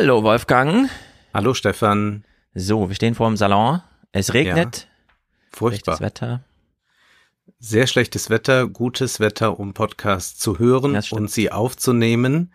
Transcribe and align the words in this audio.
Hallo 0.00 0.22
Wolfgang. 0.22 0.88
Hallo 1.34 1.52
Stefan. 1.52 2.24
So, 2.54 2.88
wir 2.88 2.96
stehen 2.96 3.14
vor 3.14 3.28
dem 3.28 3.36
Salon. 3.36 3.82
Es 4.12 4.32
regnet. 4.32 4.88
Ja, 4.88 5.14
furchtbar. 5.50 5.98
Schlechtes 5.98 6.22
Wetter. 6.22 6.44
Sehr 7.58 7.86
schlechtes 7.86 8.30
Wetter, 8.30 8.66
gutes 8.66 9.20
Wetter, 9.20 9.60
um 9.60 9.74
Podcasts 9.74 10.38
zu 10.38 10.58
hören 10.58 10.98
und 11.10 11.30
sie 11.30 11.52
aufzunehmen. 11.52 12.50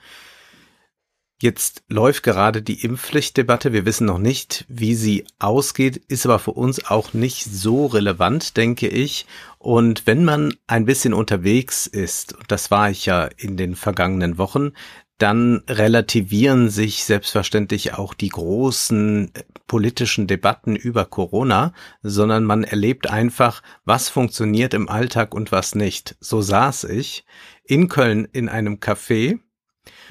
Jetzt 1.39 1.83
läuft 1.87 2.23
gerade 2.23 2.63
die 2.63 2.83
Impfpflichtdebatte. 2.83 3.73
Wir 3.73 3.85
wissen 3.85 4.07
noch 4.07 4.17
nicht, 4.17 4.65
wie 4.67 4.96
sie 4.96 5.27
ausgeht, 5.37 5.97
ist 5.97 6.25
aber 6.25 6.39
für 6.39 6.53
uns 6.53 6.83
auch 6.85 7.13
nicht 7.13 7.43
so 7.43 7.85
relevant, 7.85 8.57
denke 8.57 8.87
ich. 8.87 9.27
Und 9.59 10.07
wenn 10.07 10.25
man 10.25 10.55
ein 10.65 10.85
bisschen 10.85 11.13
unterwegs 11.13 11.85
ist, 11.85 12.33
und 12.33 12.51
das 12.51 12.71
war 12.71 12.89
ich 12.89 13.05
ja 13.05 13.25
in 13.25 13.55
den 13.55 13.75
vergangenen 13.75 14.39
Wochen, 14.39 14.71
dann 15.17 15.63
relativieren 15.69 16.70
sich 16.70 17.05
selbstverständlich 17.05 17.93
auch 17.93 18.13
die 18.13 18.29
großen 18.29 19.31
politischen 19.65 20.27
Debatten 20.27 20.75
über 20.75 21.05
Corona, 21.05 21.73
sondern 22.03 22.43
man 22.43 22.63
erlebt 22.63 23.09
einfach, 23.09 23.61
was 23.85 24.09
funktioniert 24.09 24.73
im 24.73 24.89
Alltag 24.89 25.33
und 25.33 25.51
was 25.51 25.73
nicht. 25.73 26.17
So 26.20 26.41
saß 26.41 26.83
ich 26.85 27.25
in 27.63 27.87
Köln 27.87 28.27
in 28.31 28.49
einem 28.49 28.75
Café 28.75 29.39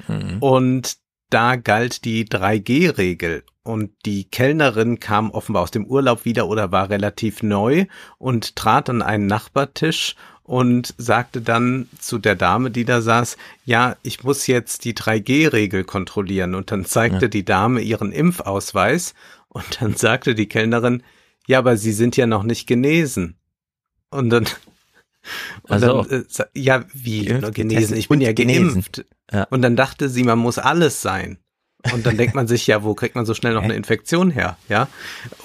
mhm. 0.07 0.37
und 0.39 0.97
da 1.29 1.55
galt 1.55 2.05
die 2.05 2.25
3G-Regel 2.25 3.43
und 3.63 3.91
die 4.05 4.25
Kellnerin 4.25 4.99
kam 4.99 5.31
offenbar 5.31 5.63
aus 5.63 5.71
dem 5.71 5.85
Urlaub 5.85 6.25
wieder 6.25 6.47
oder 6.47 6.71
war 6.71 6.89
relativ 6.89 7.41
neu 7.41 7.85
und 8.17 8.55
trat 8.55 8.89
an 8.89 9.01
einen 9.01 9.25
Nachbartisch 9.25 10.15
und 10.45 10.93
sagte 10.99 11.41
dann 11.41 11.89
zu 11.99 12.19
der 12.19 12.35
Dame, 12.35 12.69
die 12.69 12.85
da 12.85 13.01
saß, 13.01 13.35
ja, 13.65 13.97
ich 14.03 14.23
muss 14.23 14.45
jetzt 14.45 14.85
die 14.85 14.93
3G-Regel 14.93 15.83
kontrollieren. 15.83 16.53
Und 16.53 16.71
dann 16.71 16.85
zeigte 16.85 17.25
ja. 17.25 17.29
die 17.29 17.43
Dame 17.43 17.81
ihren 17.81 18.11
Impfausweis 18.11 19.15
und 19.49 19.81
dann 19.81 19.95
sagte 19.95 20.35
die 20.35 20.47
Kellnerin, 20.47 21.01
ja, 21.47 21.59
aber 21.59 21.77
Sie 21.77 21.91
sind 21.91 22.15
ja 22.15 22.27
noch 22.27 22.43
nicht 22.43 22.67
genesen. 22.67 23.37
Und 24.11 24.29
dann, 24.29 24.45
und 25.63 25.71
also, 25.71 26.03
dann 26.03 26.21
äh, 26.21 26.45
ja, 26.53 26.85
wie 26.93 27.25
genesen? 27.51 27.97
Ich 27.97 28.07
bin 28.07 28.21
ja 28.21 28.31
geimpft. 28.33 29.03
Ja. 29.31 29.45
Und 29.45 29.63
dann 29.63 29.75
dachte 29.75 30.09
sie, 30.09 30.23
man 30.23 30.37
muss 30.37 30.59
alles 30.59 31.01
sein. 31.01 31.39
Und 31.93 32.05
dann 32.05 32.17
denkt 32.17 32.35
man 32.35 32.47
sich, 32.47 32.67
ja, 32.67 32.83
wo 32.83 32.93
kriegt 32.93 33.15
man 33.15 33.25
so 33.25 33.33
schnell 33.33 33.53
noch 33.53 33.63
eine 33.63 33.75
Infektion 33.75 34.31
her? 34.31 34.57
Ja. 34.69 34.87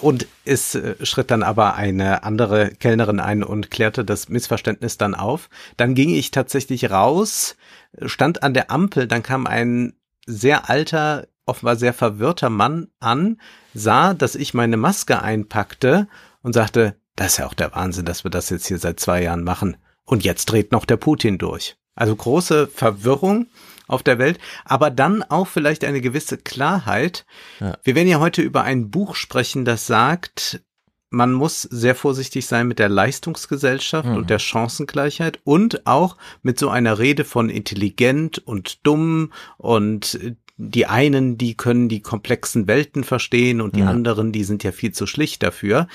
Und 0.01 0.27
es 0.45 0.75
äh, 0.75 0.95
schritt 1.05 1.31
dann 1.31 1.43
aber 1.43 1.75
eine 1.75 2.23
andere 2.25 2.71
Kellnerin 2.71 3.21
ein 3.21 3.43
und 3.43 3.71
klärte 3.71 4.05
das 4.05 4.29
Missverständnis 4.29 4.99
dann 4.99 5.15
auf. 5.15 5.49
Dann 5.77 5.95
ging 5.95 6.11
ich 6.11 6.31
tatsächlich 6.31 6.91
raus, 6.91 7.57
stand 8.05 8.43
an 8.43 8.55
der 8.55 8.71
Ampel, 8.71 9.07
dann 9.07 9.23
kam 9.23 9.47
ein 9.47 9.95
sehr 10.27 10.71
alter, 10.71 11.27
offenbar 11.47 11.77
sehr 11.77 11.93
verwirrter 11.95 12.51
Mann 12.51 12.89
an, 13.01 13.41
sah, 13.75 14.15
dass 14.15 14.35
ich 14.35 14.55
meine 14.55 14.77
Maske 14.77 15.23
einpackte 15.23 16.09
und 16.43 16.53
sagte, 16.53 16.97
das 17.17 17.33
ist 17.33 17.39
ja 17.39 17.47
auch 17.47 17.55
der 17.55 17.75
Wahnsinn, 17.75 18.07
dass 18.07 18.25
wir 18.25 18.31
das 18.31 18.51
jetzt 18.51 18.67
hier 18.67 18.79
seit 18.79 19.01
zwei 19.01 19.23
Jahren 19.23 19.45
machen. 19.45 19.77
Und 20.05 20.25
jetzt 20.25 20.47
dreht 20.47 20.73
noch 20.73 20.85
der 20.85 20.97
Putin 20.97 21.39
durch. 21.39 21.77
Also 21.95 22.17
große 22.17 22.67
Verwirrung 22.67 23.47
auf 23.91 24.03
der 24.03 24.19
Welt, 24.19 24.39
aber 24.65 24.91
dann 24.91 25.23
auch 25.23 25.47
vielleicht 25.47 25.85
eine 25.85 26.01
gewisse 26.01 26.39
Klarheit. 26.39 27.27
Ja. 27.61 27.77
Wir 27.83 27.95
werden 27.95 28.09
ja 28.09 28.21
heute 28.21 28.43
über 28.43 28.63
ein 28.63 28.91
Buch 28.91 29.15
sprechen, 29.15 29.65
das 29.65 29.87
sagt, 29.87 30.63
man 31.11 31.33
muss 31.33 31.63
sehr 31.63 31.97
vorsichtig 31.97 32.47
sein 32.47 32.69
mit 32.69 32.79
der 32.79 32.89
Leistungsgesellschaft 32.89 34.09
mhm. 34.09 34.17
und 34.17 34.31
der 34.31 34.39
Chancengleichheit 34.39 35.41
und 35.43 35.87
auch 35.87 36.17
mit 36.43 36.59
so 36.59 36.69
einer 36.69 36.99
Rede 37.01 37.25
von 37.25 37.51
intelligent 37.51 38.39
und 38.39 38.87
dumm 38.87 39.33
und 39.59 40.19
die 40.57 40.87
einen, 40.87 41.37
die 41.37 41.57
können 41.57 41.89
die 41.89 42.01
komplexen 42.01 42.69
Welten 42.69 43.03
verstehen 43.03 43.61
und 43.61 43.75
die 43.75 43.81
ja. 43.81 43.89
anderen, 43.89 44.31
die 44.31 44.45
sind 44.45 44.63
ja 44.63 44.73
viel 44.73 44.93
zu 44.93 45.07
schlicht 45.07 45.43
dafür. 45.43 45.89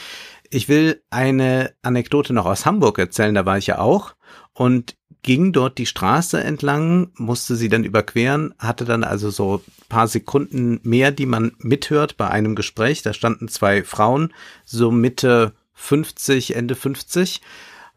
Ich 0.49 0.67
will 0.67 1.01
eine 1.09 1.73
Anekdote 1.81 2.33
noch 2.33 2.45
aus 2.45 2.65
Hamburg 2.65 2.99
erzählen, 2.99 3.35
da 3.35 3.45
war 3.45 3.57
ich 3.57 3.67
ja 3.67 3.79
auch. 3.79 4.15
Und 4.53 4.95
ging 5.25 5.53
dort 5.53 5.79
die 5.79 5.87
Straße 5.87 6.41
entlang, 6.41 7.09
musste 7.15 7.55
sie 7.55 7.67
dann 7.67 7.83
überqueren, 7.83 8.53
hatte 8.59 8.85
dann 8.85 9.03
also 9.03 9.31
so 9.31 9.63
paar 9.89 10.07
Sekunden 10.07 10.79
mehr, 10.83 11.11
die 11.11 11.25
man 11.25 11.53
mithört 11.57 12.15
bei 12.15 12.29
einem 12.29 12.53
Gespräch. 12.53 13.01
Da 13.01 13.11
standen 13.11 13.47
zwei 13.47 13.83
Frauen, 13.83 14.31
so 14.65 14.91
Mitte 14.91 15.53
50, 15.73 16.55
Ende 16.55 16.75
50, 16.75 17.41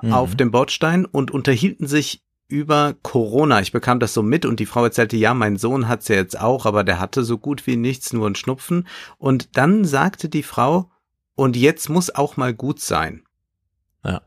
mhm. 0.01 0.13
auf 0.15 0.37
dem 0.37 0.51
Bordstein 0.51 1.05
und 1.05 1.31
unterhielten 1.31 1.87
sich 1.87 2.23
über 2.49 2.95
Corona. 3.03 3.61
Ich 3.61 3.73
bekam 3.73 4.01
das 4.01 4.15
so 4.15 4.23
mit 4.23 4.47
und 4.47 4.59
die 4.59 4.65
Frau 4.65 4.85
erzählte, 4.85 5.19
ja, 5.19 5.35
mein 5.35 5.59
Sohn 5.59 5.87
hat's 5.87 6.09
ja 6.09 6.17
jetzt 6.17 6.41
auch, 6.41 6.65
aber 6.65 6.83
der 6.83 6.99
hatte 6.99 7.25
so 7.25 7.37
gut 7.37 7.67
wie 7.67 7.77
nichts, 7.77 8.15
nur 8.15 8.27
ein 8.27 8.37
Schnupfen. 8.37 8.89
Und 9.19 9.59
dann 9.59 9.85
sagte 9.85 10.31
die 10.31 10.43
Frau, 10.43 10.91
und 11.35 11.57
jetzt 11.57 11.91
muss 11.91 12.15
auch 12.15 12.39
mal 12.39 12.55
gut 12.55 12.81
sein. 12.81 13.23
Ja. 14.03 14.23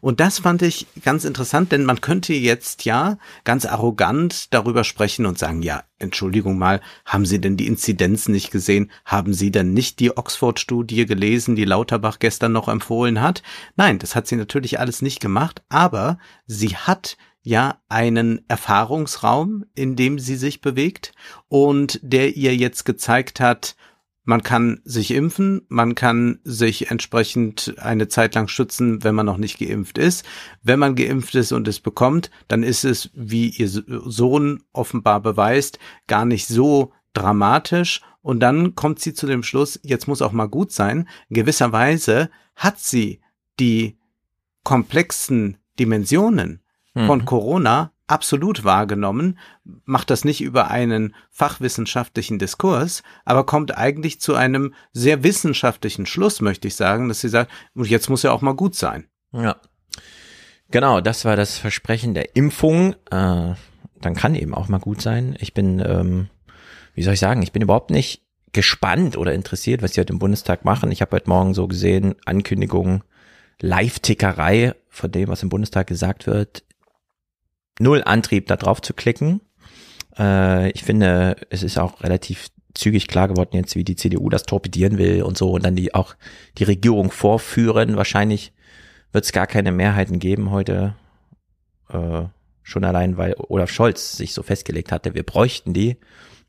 Und 0.00 0.20
das 0.20 0.38
fand 0.40 0.62
ich 0.62 0.86
ganz 1.02 1.24
interessant, 1.24 1.72
denn 1.72 1.84
man 1.84 2.00
könnte 2.00 2.34
jetzt 2.34 2.84
ja 2.84 3.18
ganz 3.44 3.64
arrogant 3.66 4.52
darüber 4.52 4.84
sprechen 4.84 5.26
und 5.26 5.38
sagen, 5.38 5.62
ja, 5.62 5.84
Entschuldigung 5.98 6.58
mal, 6.58 6.80
haben 7.04 7.26
Sie 7.26 7.40
denn 7.40 7.56
die 7.56 7.66
Inzidenzen 7.66 8.32
nicht 8.32 8.50
gesehen? 8.50 8.90
Haben 9.04 9.34
Sie 9.34 9.50
denn 9.50 9.72
nicht 9.72 10.00
die 10.00 10.16
Oxford-Studie 10.16 11.06
gelesen, 11.06 11.56
die 11.56 11.64
Lauterbach 11.64 12.18
gestern 12.18 12.52
noch 12.52 12.68
empfohlen 12.68 13.20
hat? 13.20 13.42
Nein, 13.76 13.98
das 13.98 14.14
hat 14.14 14.26
sie 14.26 14.36
natürlich 14.36 14.80
alles 14.80 15.02
nicht 15.02 15.20
gemacht, 15.20 15.62
aber 15.68 16.18
sie 16.46 16.76
hat 16.76 17.16
ja 17.42 17.80
einen 17.88 18.44
Erfahrungsraum, 18.48 19.64
in 19.74 19.96
dem 19.96 20.18
sie 20.18 20.36
sich 20.36 20.60
bewegt 20.60 21.12
und 21.48 21.98
der 22.02 22.36
ihr 22.36 22.56
jetzt 22.56 22.84
gezeigt 22.84 23.40
hat, 23.40 23.76
man 24.24 24.42
kann 24.42 24.80
sich 24.84 25.10
impfen, 25.12 25.62
man 25.68 25.94
kann 25.94 26.38
sich 26.44 26.90
entsprechend 26.90 27.74
eine 27.78 28.08
Zeit 28.08 28.34
lang 28.34 28.46
schützen, 28.48 29.02
wenn 29.02 29.14
man 29.14 29.26
noch 29.26 29.36
nicht 29.36 29.58
geimpft 29.58 29.98
ist. 29.98 30.24
Wenn 30.62 30.78
man 30.78 30.94
geimpft 30.94 31.34
ist 31.34 31.52
und 31.52 31.66
es 31.66 31.80
bekommt, 31.80 32.30
dann 32.46 32.62
ist 32.62 32.84
es, 32.84 33.10
wie 33.14 33.48
ihr 33.48 33.68
Sohn 33.68 34.62
offenbar 34.72 35.20
beweist, 35.20 35.78
gar 36.06 36.24
nicht 36.24 36.46
so 36.46 36.92
dramatisch. 37.14 38.00
Und 38.20 38.40
dann 38.40 38.76
kommt 38.76 39.00
sie 39.00 39.14
zu 39.14 39.26
dem 39.26 39.42
Schluss, 39.42 39.80
jetzt 39.82 40.06
muss 40.06 40.22
auch 40.22 40.32
mal 40.32 40.46
gut 40.46 40.70
sein. 40.70 41.08
In 41.28 41.34
gewisser 41.34 41.72
Weise 41.72 42.30
hat 42.54 42.78
sie 42.78 43.20
die 43.58 43.98
komplexen 44.62 45.58
Dimensionen 45.80 46.60
von 46.94 47.20
mhm. 47.20 47.24
Corona 47.24 47.92
absolut 48.12 48.62
wahrgenommen, 48.62 49.38
macht 49.64 50.10
das 50.10 50.24
nicht 50.24 50.42
über 50.42 50.70
einen 50.70 51.14
fachwissenschaftlichen 51.30 52.38
Diskurs, 52.38 53.02
aber 53.24 53.46
kommt 53.46 53.76
eigentlich 53.76 54.20
zu 54.20 54.34
einem 54.34 54.74
sehr 54.92 55.22
wissenschaftlichen 55.22 56.04
Schluss, 56.04 56.42
möchte 56.42 56.68
ich 56.68 56.76
sagen, 56.76 57.08
dass 57.08 57.22
sie 57.22 57.30
sagt, 57.30 57.50
jetzt 57.74 58.10
muss 58.10 58.22
ja 58.22 58.32
auch 58.32 58.42
mal 58.42 58.52
gut 58.52 58.74
sein. 58.74 59.06
Ja. 59.32 59.56
Genau, 60.70 61.00
das 61.00 61.24
war 61.24 61.36
das 61.36 61.56
Versprechen 61.56 62.12
der 62.12 62.36
Impfung. 62.36 62.92
Äh, 63.10 63.54
dann 64.00 64.14
kann 64.14 64.34
eben 64.34 64.54
auch 64.54 64.68
mal 64.68 64.78
gut 64.78 65.00
sein. 65.00 65.34
Ich 65.38 65.54
bin, 65.54 65.80
ähm, 65.80 66.28
wie 66.94 67.02
soll 67.02 67.14
ich 67.14 67.20
sagen, 67.20 67.42
ich 67.42 67.52
bin 67.52 67.62
überhaupt 67.62 67.90
nicht 67.90 68.22
gespannt 68.52 69.16
oder 69.16 69.32
interessiert, 69.32 69.80
was 69.80 69.92
die 69.92 70.00
heute 70.00 70.12
im 70.12 70.18
Bundestag 70.18 70.66
machen. 70.66 70.92
Ich 70.92 71.00
habe 71.00 71.16
heute 71.16 71.30
Morgen 71.30 71.54
so 71.54 71.66
gesehen, 71.66 72.14
Ankündigungen, 72.26 73.04
Live-Tickerei 73.60 74.74
von 74.90 75.10
dem, 75.10 75.28
was 75.28 75.42
im 75.42 75.48
Bundestag 75.48 75.86
gesagt 75.86 76.26
wird 76.26 76.62
null 77.82 78.02
Antrieb, 78.04 78.46
da 78.46 78.56
drauf 78.56 78.80
zu 78.80 78.94
klicken. 78.94 79.40
Äh, 80.18 80.70
ich 80.70 80.84
finde, 80.84 81.36
es 81.50 81.62
ist 81.62 81.78
auch 81.78 82.02
relativ 82.02 82.48
zügig 82.74 83.06
klar 83.06 83.28
geworden 83.28 83.56
jetzt, 83.56 83.76
wie 83.76 83.84
die 83.84 83.96
CDU 83.96 84.28
das 84.30 84.44
torpedieren 84.44 84.98
will 84.98 85.22
und 85.22 85.36
so 85.36 85.50
und 85.50 85.64
dann 85.64 85.76
die 85.76 85.94
auch 85.94 86.14
die 86.58 86.64
Regierung 86.64 87.10
vorführen. 87.10 87.96
Wahrscheinlich 87.96 88.52
wird 89.12 89.24
es 89.24 89.32
gar 89.32 89.46
keine 89.46 89.72
Mehrheiten 89.72 90.18
geben 90.18 90.50
heute. 90.50 90.94
Äh, 91.90 92.24
schon 92.62 92.84
allein, 92.84 93.16
weil 93.16 93.34
Olaf 93.36 93.70
Scholz 93.70 94.16
sich 94.16 94.32
so 94.32 94.42
festgelegt 94.42 94.92
hatte, 94.92 95.14
wir 95.14 95.24
bräuchten 95.24 95.74
die 95.74 95.96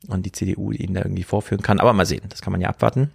und 0.06 0.24
die 0.24 0.32
CDU 0.32 0.70
ihn 0.70 0.94
da 0.94 1.02
irgendwie 1.02 1.24
vorführen 1.24 1.62
kann. 1.62 1.80
Aber 1.80 1.92
mal 1.92 2.06
sehen, 2.06 2.22
das 2.28 2.40
kann 2.40 2.52
man 2.52 2.60
ja 2.60 2.68
abwarten. 2.68 3.12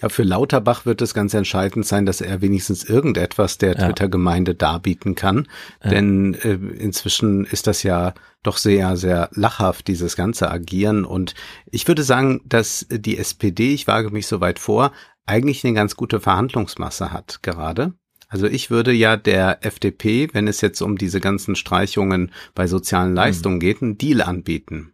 Ja, 0.00 0.08
für 0.08 0.22
Lauterbach 0.22 0.86
wird 0.86 1.02
es 1.02 1.12
ganz 1.12 1.34
entscheidend 1.34 1.84
sein, 1.84 2.06
dass 2.06 2.20
er 2.20 2.40
wenigstens 2.40 2.84
irgendetwas 2.84 3.58
der 3.58 3.76
ja. 3.76 3.86
Twitter-Gemeinde 3.86 4.54
darbieten 4.54 5.16
kann. 5.16 5.48
Ja. 5.82 5.90
Denn 5.90 6.34
äh, 6.34 6.54
inzwischen 6.54 7.44
ist 7.44 7.66
das 7.66 7.82
ja 7.82 8.14
doch 8.44 8.58
sehr, 8.58 8.96
sehr 8.96 9.28
lachhaft, 9.32 9.88
dieses 9.88 10.14
ganze 10.14 10.50
Agieren. 10.50 11.04
Und 11.04 11.34
ich 11.66 11.88
würde 11.88 12.04
sagen, 12.04 12.40
dass 12.44 12.86
die 12.88 13.18
SPD, 13.18 13.74
ich 13.74 13.88
wage 13.88 14.10
mich 14.10 14.28
so 14.28 14.40
weit 14.40 14.60
vor, 14.60 14.92
eigentlich 15.26 15.64
eine 15.64 15.74
ganz 15.74 15.96
gute 15.96 16.20
Verhandlungsmasse 16.20 17.12
hat 17.12 17.42
gerade. 17.42 17.92
Also 18.28 18.46
ich 18.46 18.70
würde 18.70 18.92
ja 18.92 19.16
der 19.16 19.64
FDP, 19.64 20.28
wenn 20.32 20.46
es 20.46 20.60
jetzt 20.60 20.80
um 20.80 20.96
diese 20.96 21.20
ganzen 21.20 21.56
Streichungen 21.56 22.30
bei 22.54 22.66
sozialen 22.66 23.14
Leistungen 23.14 23.56
mhm. 23.56 23.60
geht, 23.60 23.82
einen 23.82 23.98
Deal 23.98 24.22
anbieten. 24.22 24.92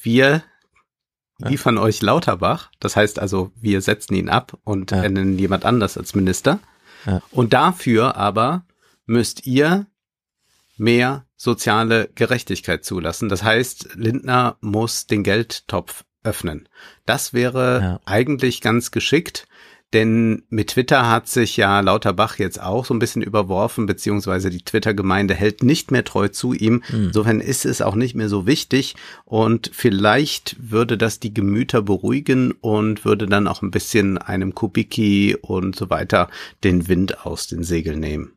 Wir 0.00 0.42
liefern 1.38 1.76
ja. 1.76 1.82
euch 1.82 2.02
Lauterbach. 2.02 2.70
Das 2.80 2.96
heißt 2.96 3.18
also, 3.18 3.52
wir 3.60 3.80
setzen 3.80 4.14
ihn 4.14 4.28
ab 4.28 4.58
und 4.64 4.90
ja. 4.90 5.00
nennen 5.00 5.38
jemand 5.38 5.64
anders 5.64 5.96
als 5.96 6.14
Minister. 6.14 6.60
Ja. 7.06 7.20
Und 7.30 7.52
dafür 7.52 8.16
aber 8.16 8.64
müsst 9.06 9.46
ihr 9.46 9.86
mehr 10.76 11.26
soziale 11.36 12.08
Gerechtigkeit 12.14 12.84
zulassen. 12.84 13.28
Das 13.28 13.42
heißt, 13.42 13.90
Lindner 13.94 14.56
muss 14.60 15.06
den 15.06 15.22
Geldtopf 15.22 16.04
öffnen. 16.22 16.68
Das 17.04 17.32
wäre 17.32 17.80
ja. 17.80 18.00
eigentlich 18.04 18.60
ganz 18.60 18.90
geschickt. 18.90 19.46
Denn 19.92 20.42
mit 20.48 20.68
Twitter 20.68 21.10
hat 21.10 21.28
sich 21.28 21.56
ja 21.56 21.80
Lauterbach 21.80 22.38
jetzt 22.38 22.60
auch 22.62 22.84
so 22.86 22.94
ein 22.94 22.98
bisschen 22.98 23.20
überworfen, 23.20 23.86
beziehungsweise 23.86 24.48
die 24.48 24.62
Twitter-Gemeinde 24.62 25.34
hält 25.34 25.62
nicht 25.62 25.90
mehr 25.90 26.04
treu 26.04 26.28
zu 26.28 26.54
ihm. 26.54 26.82
Mhm. 26.90 27.06
Insofern 27.06 27.40
ist 27.40 27.66
es 27.66 27.82
auch 27.82 27.94
nicht 27.94 28.14
mehr 28.14 28.28
so 28.28 28.46
wichtig 28.46 28.94
und 29.24 29.70
vielleicht 29.72 30.56
würde 30.58 30.96
das 30.96 31.20
die 31.20 31.34
Gemüter 31.34 31.82
beruhigen 31.82 32.52
und 32.52 33.04
würde 33.04 33.26
dann 33.26 33.46
auch 33.46 33.60
ein 33.60 33.70
bisschen 33.70 34.16
einem 34.16 34.54
Kubicki 34.54 35.36
und 35.40 35.76
so 35.76 35.90
weiter 35.90 36.28
den 36.64 36.88
Wind 36.88 37.26
aus 37.26 37.46
den 37.46 37.62
Segeln 37.62 38.00
nehmen. 38.00 38.32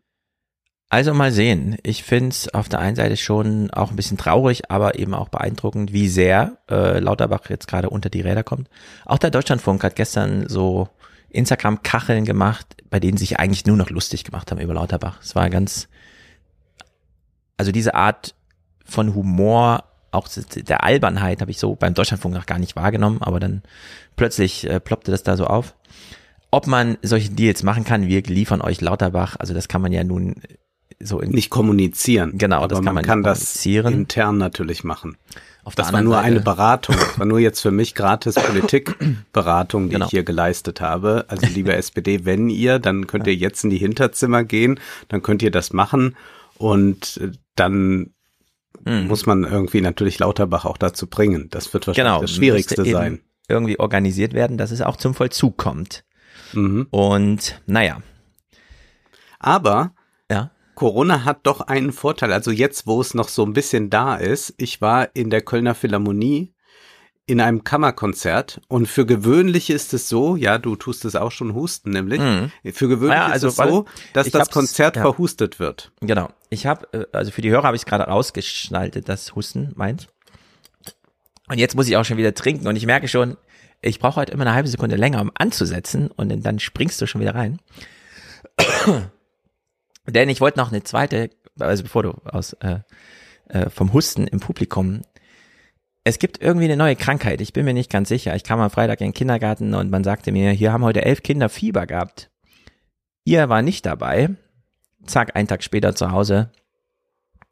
Also 0.90 1.14
mal 1.14 1.32
sehen. 1.32 1.78
Ich 1.84 2.04
find's 2.04 2.48
auf 2.50 2.70
der 2.70 2.80
einen 2.80 2.96
Seite 2.96 3.18
schon 3.18 3.72
auch 3.72 3.90
ein 3.90 3.96
bisschen 3.96 4.18
traurig, 4.18 4.70
aber 4.70 5.00
eben 5.00 5.16
auch 5.16 5.30
beeindruckend, 5.30 5.94
wie 5.94 6.08
sehr 6.08 6.60
äh, 6.70 7.00
Lauterbach 7.00 7.50
jetzt 7.50 7.68
gerade 7.68 7.90
unter 7.90 8.10
die 8.10 8.22
Räder 8.22 8.44
kommt. 8.44 8.70
Auch 9.04 9.18
der 9.18 9.32
Deutschlandfunk 9.32 9.84
hat 9.84 9.96
gestern 9.96 10.48
so 10.48 10.88
Instagram-Kacheln 11.36 12.26
gemacht, 12.26 12.78
bei 12.90 13.00
denen 13.00 13.18
sich 13.18 13.40
eigentlich 13.40 13.66
nur 13.66 13.78
noch 13.78 13.90
lustig 13.90 14.24
gemacht 14.24 14.52
haben 14.52 14.60
über 14.60 14.74
Lauterbach. 14.74 15.20
Es 15.22 15.36
war 15.36 15.50
ganz, 15.50 15.88
also 17.58 17.72
diese 17.72 17.96
Art 17.96 18.36
von 18.86 19.14
Humor, 19.14 19.84
auch 20.12 20.28
der 20.30 20.84
Albernheit 20.84 21.42
habe 21.42 21.52
ich 21.52 21.60
so 21.60 21.76
beim 21.76 21.94
Deutschlandfunk 21.94 22.34
noch 22.34 22.46
gar 22.46 22.60
nicht 22.60 22.76
wahrgenommen, 22.76 23.22
aber 23.22 23.40
dann 23.40 23.64
plötzlich 24.16 24.68
äh, 24.70 24.80
ploppte 24.80 25.12
das 25.12 25.24
da 25.24 25.36
so 25.36 25.46
auf. 25.46 25.76
Ob 26.52 26.68
man 26.68 26.98
solche 27.02 27.32
Deals 27.32 27.64
machen 27.64 27.84
kann, 27.84 28.08
wir 28.08 28.24
liefern 28.24 28.62
euch 28.62 28.80
Lauterbach, 28.80 29.36
also 29.38 29.54
das 29.54 29.68
kann 29.68 29.82
man 29.82 29.92
ja 29.92 30.04
nun 30.04 30.36
so 31.00 31.20
nicht 31.20 31.50
kommunizieren. 31.50 32.38
Genau, 32.38 32.58
aber 32.58 32.68
das 32.68 32.78
kann 32.78 32.86
man, 32.86 32.96
man 32.96 33.06
kann 33.06 33.24
das 33.24 33.66
intern 33.66 34.38
natürlich 34.38 34.84
machen. 34.84 35.18
Auf 35.66 35.74
das 35.74 35.92
war 35.92 36.02
nur 36.02 36.14
Seite. 36.14 36.28
eine 36.28 36.40
Beratung. 36.42 36.96
Das 36.96 37.18
war 37.18 37.26
nur 37.26 37.40
jetzt 37.40 37.60
für 37.60 37.72
mich 37.72 37.96
gratis 37.96 38.36
Politikberatung, 38.48 39.86
die 39.90 39.94
genau. 39.96 40.06
ich 40.06 40.12
hier 40.12 40.24
geleistet 40.24 40.80
habe. 40.80 41.26
Also 41.28 41.48
liebe 41.48 41.74
SPD, 41.76 42.24
wenn 42.24 42.50
ihr, 42.50 42.78
dann 42.78 43.08
könnt 43.08 43.26
ihr 43.26 43.36
jetzt 43.36 43.64
in 43.64 43.72
die 43.72 43.78
Hinterzimmer 43.78 44.44
gehen, 44.44 44.80
dann 45.08 45.24
könnt 45.24 45.42
ihr 45.42 45.52
das 45.52 45.74
machen 45.74 46.16
und 46.58 47.18
äh, 47.18 47.32
dann 47.56 48.12
hm. 48.86 49.08
muss 49.08 49.26
man 49.26 49.44
irgendwie 49.44 49.82
natürlich 49.82 50.20
Lauterbach 50.20 50.66
auch 50.66 50.78
dazu 50.78 51.08
bringen. 51.08 51.48
Das 51.50 51.74
wird 51.74 51.88
wahrscheinlich 51.88 52.12
genau. 52.12 52.22
das 52.22 52.32
Schwierigste 52.32 52.86
sein. 52.86 53.22
Irgendwie 53.48 53.80
organisiert 53.80 54.34
werden, 54.34 54.58
dass 54.58 54.70
es 54.70 54.82
auch 54.82 54.98
zum 54.98 55.16
Vollzug 55.16 55.58
kommt. 55.58 56.04
Mhm. 56.54 56.88
Und 56.92 57.62
naja. 57.66 58.02
Aber. 59.40 59.95
Corona 60.76 61.24
hat 61.24 61.40
doch 61.44 61.62
einen 61.62 61.92
Vorteil. 61.92 62.32
Also 62.32 62.52
jetzt, 62.52 62.86
wo 62.86 63.02
es 63.02 63.14
noch 63.14 63.30
so 63.30 63.44
ein 63.44 63.54
bisschen 63.54 63.90
da 63.90 64.16
ist, 64.16 64.54
ich 64.58 64.82
war 64.82 65.16
in 65.16 65.30
der 65.30 65.42
Kölner 65.42 65.76
Philharmonie 65.76 66.54
in 67.28 67.42
einem 67.42 67.64
Kammerkonzert 67.64 68.62
und 68.68 68.88
für 68.88 69.06
gewöhnlich 69.06 69.72
ist 69.72 69.94
es 69.96 70.08
so, 70.08 70.36
ja, 70.36 70.60
du 70.60 70.76
tust 70.76 71.06
es 71.06 71.16
auch 71.16 71.32
schon 71.32 71.56
husten, 71.56 71.90
nämlich. 71.90 72.20
Mhm. 72.20 72.52
Für 72.72 72.88
gewöhnlich 72.88 73.18
ja, 73.18 73.26
also, 73.26 73.48
ist 73.48 73.60
es 73.60 73.68
so, 73.68 73.86
dass 74.14 74.30
das 74.30 74.52
Konzert 74.52 74.96
ja. 74.96 75.02
verhustet 75.02 75.60
wird. 75.60 75.92
Genau. 76.02 76.30
Ich 76.50 76.68
habe, 76.68 76.88
äh, 76.94 77.06
also 77.14 77.32
für 77.32 77.42
die 77.42 77.50
Hörer 77.50 77.64
habe 77.64 77.76
ich 77.76 77.86
gerade 77.86 78.04
rausgeschnaltet, 78.04 79.10
das 79.10 79.36
Husten 79.36 79.72
meint. 79.76 80.08
Und 81.48 81.58
jetzt 81.58 81.76
muss 81.76 81.88
ich 81.88 81.98
auch 81.98 82.06
schon 82.06 82.18
wieder 82.18 82.36
trinken 82.36 82.68
und 82.68 82.76
ich 82.76 82.86
merke 82.86 83.08
schon, 83.08 83.38
ich 83.82 84.00
brauche 84.00 84.18
heute 84.18 84.32
immer 84.32 84.44
eine 84.44 84.54
halbe 84.54 84.68
Sekunde 84.68 84.96
länger, 84.96 85.22
um 85.22 85.32
anzusetzen 85.34 86.10
und 86.12 86.46
dann 86.46 86.60
springst 86.60 87.02
du 87.02 87.08
schon 87.08 87.22
wieder 87.22 87.36
rein. 87.36 87.60
Denn 90.08 90.30
ich 90.30 90.42
wollte 90.42 90.60
noch 90.60 90.72
eine 90.72 90.84
zweite, 90.84 91.30
also 91.60 91.84
bevor 91.84 92.04
du 92.04 92.12
aus 92.26 92.54
äh, 92.54 92.80
äh, 93.50 93.70
vom 93.70 93.94
Husten 93.94 94.28
im 94.28 94.40
Publikum. 94.40 95.02
Es 96.04 96.20
gibt 96.20 96.42
irgendwie 96.42 96.66
eine 96.66 96.78
neue 96.78 96.96
Krankheit. 96.96 97.42
Ich 97.42 97.54
bin 97.54 97.66
mir 97.66 97.74
nicht 97.74 97.92
ganz 97.92 98.10
sicher. 98.10 98.36
Ich 98.36 98.44
kam 98.44 98.60
am 98.60 98.70
Freitag 98.70 99.02
in 99.02 99.08
den 99.08 99.14
Kindergarten 99.14 99.74
und 99.74 99.90
man 99.90 100.04
sagte 100.04 100.32
mir, 100.32 100.52
hier 100.52 100.72
haben 100.72 100.84
heute 100.84 101.04
elf 101.04 101.24
Kinder 101.24 101.50
Fieber 101.50 101.88
gehabt. 101.88 102.30
Ihr 103.24 103.50
war 103.50 103.62
nicht 103.62 103.86
dabei. 103.86 104.30
Zack, 105.06 105.36
einen 105.36 105.48
Tag 105.48 105.64
später 105.64 105.96
zu 105.96 106.12
Hause. 106.12 106.52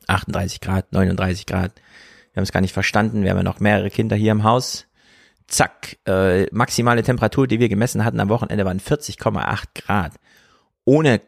38 0.08 0.62
Grad, 0.62 0.92
39 0.92 1.46
Grad. 1.46 1.74
Wir 2.32 2.38
haben 2.38 2.44
es 2.44 2.52
gar 2.52 2.62
nicht 2.62 2.74
verstanden. 2.74 3.24
Wir 3.24 3.32
haben 3.32 3.38
ja 3.38 3.44
noch 3.44 3.60
mehrere 3.60 3.90
Kinder 3.90 4.16
hier 4.16 4.32
im 4.32 4.44
Haus. 4.44 4.86
Zack, 5.48 5.98
äh, 6.08 6.46
maximale 6.52 7.04
Temperatur, 7.04 7.48
die 7.48 7.60
wir 7.60 7.70
gemessen 7.70 8.06
hatten 8.06 8.20
am 8.20 8.30
Wochenende 8.30 8.66
waren 8.66 8.80
40,8 8.80 9.64
Grad. 9.76 10.14
Ohne 10.86 11.22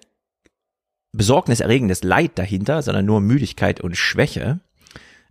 besorgniserregendes 1.17 2.03
Leid 2.03 2.31
dahinter, 2.35 2.81
sondern 2.81 3.05
nur 3.05 3.21
Müdigkeit 3.21 3.81
und 3.81 3.97
Schwäche. 3.97 4.59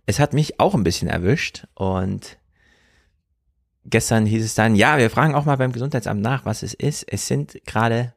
Es 0.05 0.19
hat 0.19 0.33
mich 0.33 0.59
auch 0.59 0.75
ein 0.75 0.83
bisschen 0.83 1.07
erwischt 1.07 1.65
und 1.73 2.37
gestern 3.85 4.25
hieß 4.25 4.43
es 4.43 4.55
dann, 4.55 4.75
ja, 4.75 4.97
wir 4.97 5.09
fragen 5.09 5.35
auch 5.35 5.45
mal 5.45 5.57
beim 5.57 5.71
Gesundheitsamt 5.71 6.21
nach, 6.21 6.45
was 6.45 6.63
es 6.63 6.73
ist. 6.73 7.03
Es 7.03 7.27
sind 7.27 7.59
gerade 7.65 8.13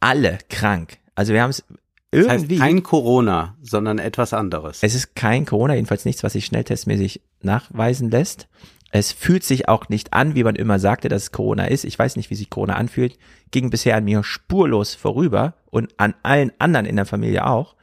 alle 0.00 0.38
krank. 0.48 0.98
Also 1.14 1.32
wir 1.32 1.42
haben 1.42 1.50
es 1.50 1.64
irgendwie. 2.10 2.56
Das 2.56 2.60
heißt 2.60 2.60
kein 2.60 2.82
Corona, 2.82 3.56
sondern 3.62 3.98
etwas 3.98 4.32
anderes. 4.32 4.78
Es 4.82 4.94
ist 4.94 5.14
kein 5.14 5.46
Corona, 5.46 5.74
jedenfalls 5.74 6.04
nichts, 6.04 6.22
was 6.22 6.32
sich 6.32 6.46
schnelltestmäßig 6.46 7.20
nachweisen 7.42 8.10
lässt. 8.10 8.48
Es 8.90 9.12
fühlt 9.12 9.44
sich 9.44 9.68
auch 9.68 9.88
nicht 9.88 10.12
an, 10.12 10.34
wie 10.34 10.42
man 10.42 10.56
immer 10.56 10.78
sagte, 10.78 11.08
dass 11.08 11.24
es 11.24 11.32
Corona 11.32 11.66
ist. 11.66 11.84
Ich 11.84 11.98
weiß 11.98 12.16
nicht, 12.16 12.30
wie 12.30 12.34
sich 12.34 12.50
Corona 12.50 12.74
anfühlt. 12.74 13.18
Ging 13.52 13.70
bisher 13.70 13.96
an 13.96 14.04
mir 14.04 14.24
spurlos 14.24 14.94
vorüber 14.94 15.54
und 15.66 15.92
an 15.96 16.14
allen 16.22 16.52
anderen 16.58 16.86
in 16.86 16.96
der 16.96 17.06
Familie 17.06 17.46
auch. 17.46 17.76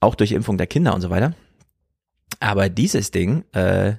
Auch 0.00 0.16
durch 0.16 0.32
Impfung 0.32 0.58
der 0.58 0.66
Kinder 0.66 0.94
und 0.94 1.00
so 1.00 1.10
weiter. 1.10 1.34
Aber 2.40 2.68
dieses 2.68 3.12
Ding 3.12 3.44
äh, 3.52 3.94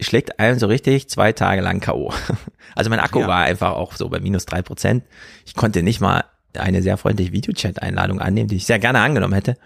schlägt 0.00 0.38
einen 0.40 0.58
so 0.58 0.66
richtig 0.66 1.08
zwei 1.10 1.32
Tage 1.32 1.60
lang 1.60 1.80
K.O. 1.80 2.12
Also 2.74 2.88
mein 2.88 3.00
Akku 3.00 3.20
ja. 3.20 3.28
war 3.28 3.42
einfach 3.42 3.72
auch 3.72 3.92
so 3.92 4.08
bei 4.08 4.18
minus 4.18 4.46
drei 4.46 4.62
Prozent. 4.62 5.04
Ich 5.44 5.54
konnte 5.54 5.82
nicht 5.82 6.00
mal 6.00 6.24
eine 6.54 6.80
sehr 6.80 6.96
freundliche 6.96 7.32
Videochat-Einladung 7.32 8.18
annehmen, 8.18 8.48
die 8.48 8.56
ich 8.56 8.64
sehr 8.64 8.78
gerne 8.78 9.00
angenommen 9.00 9.34
hätte, 9.34 9.58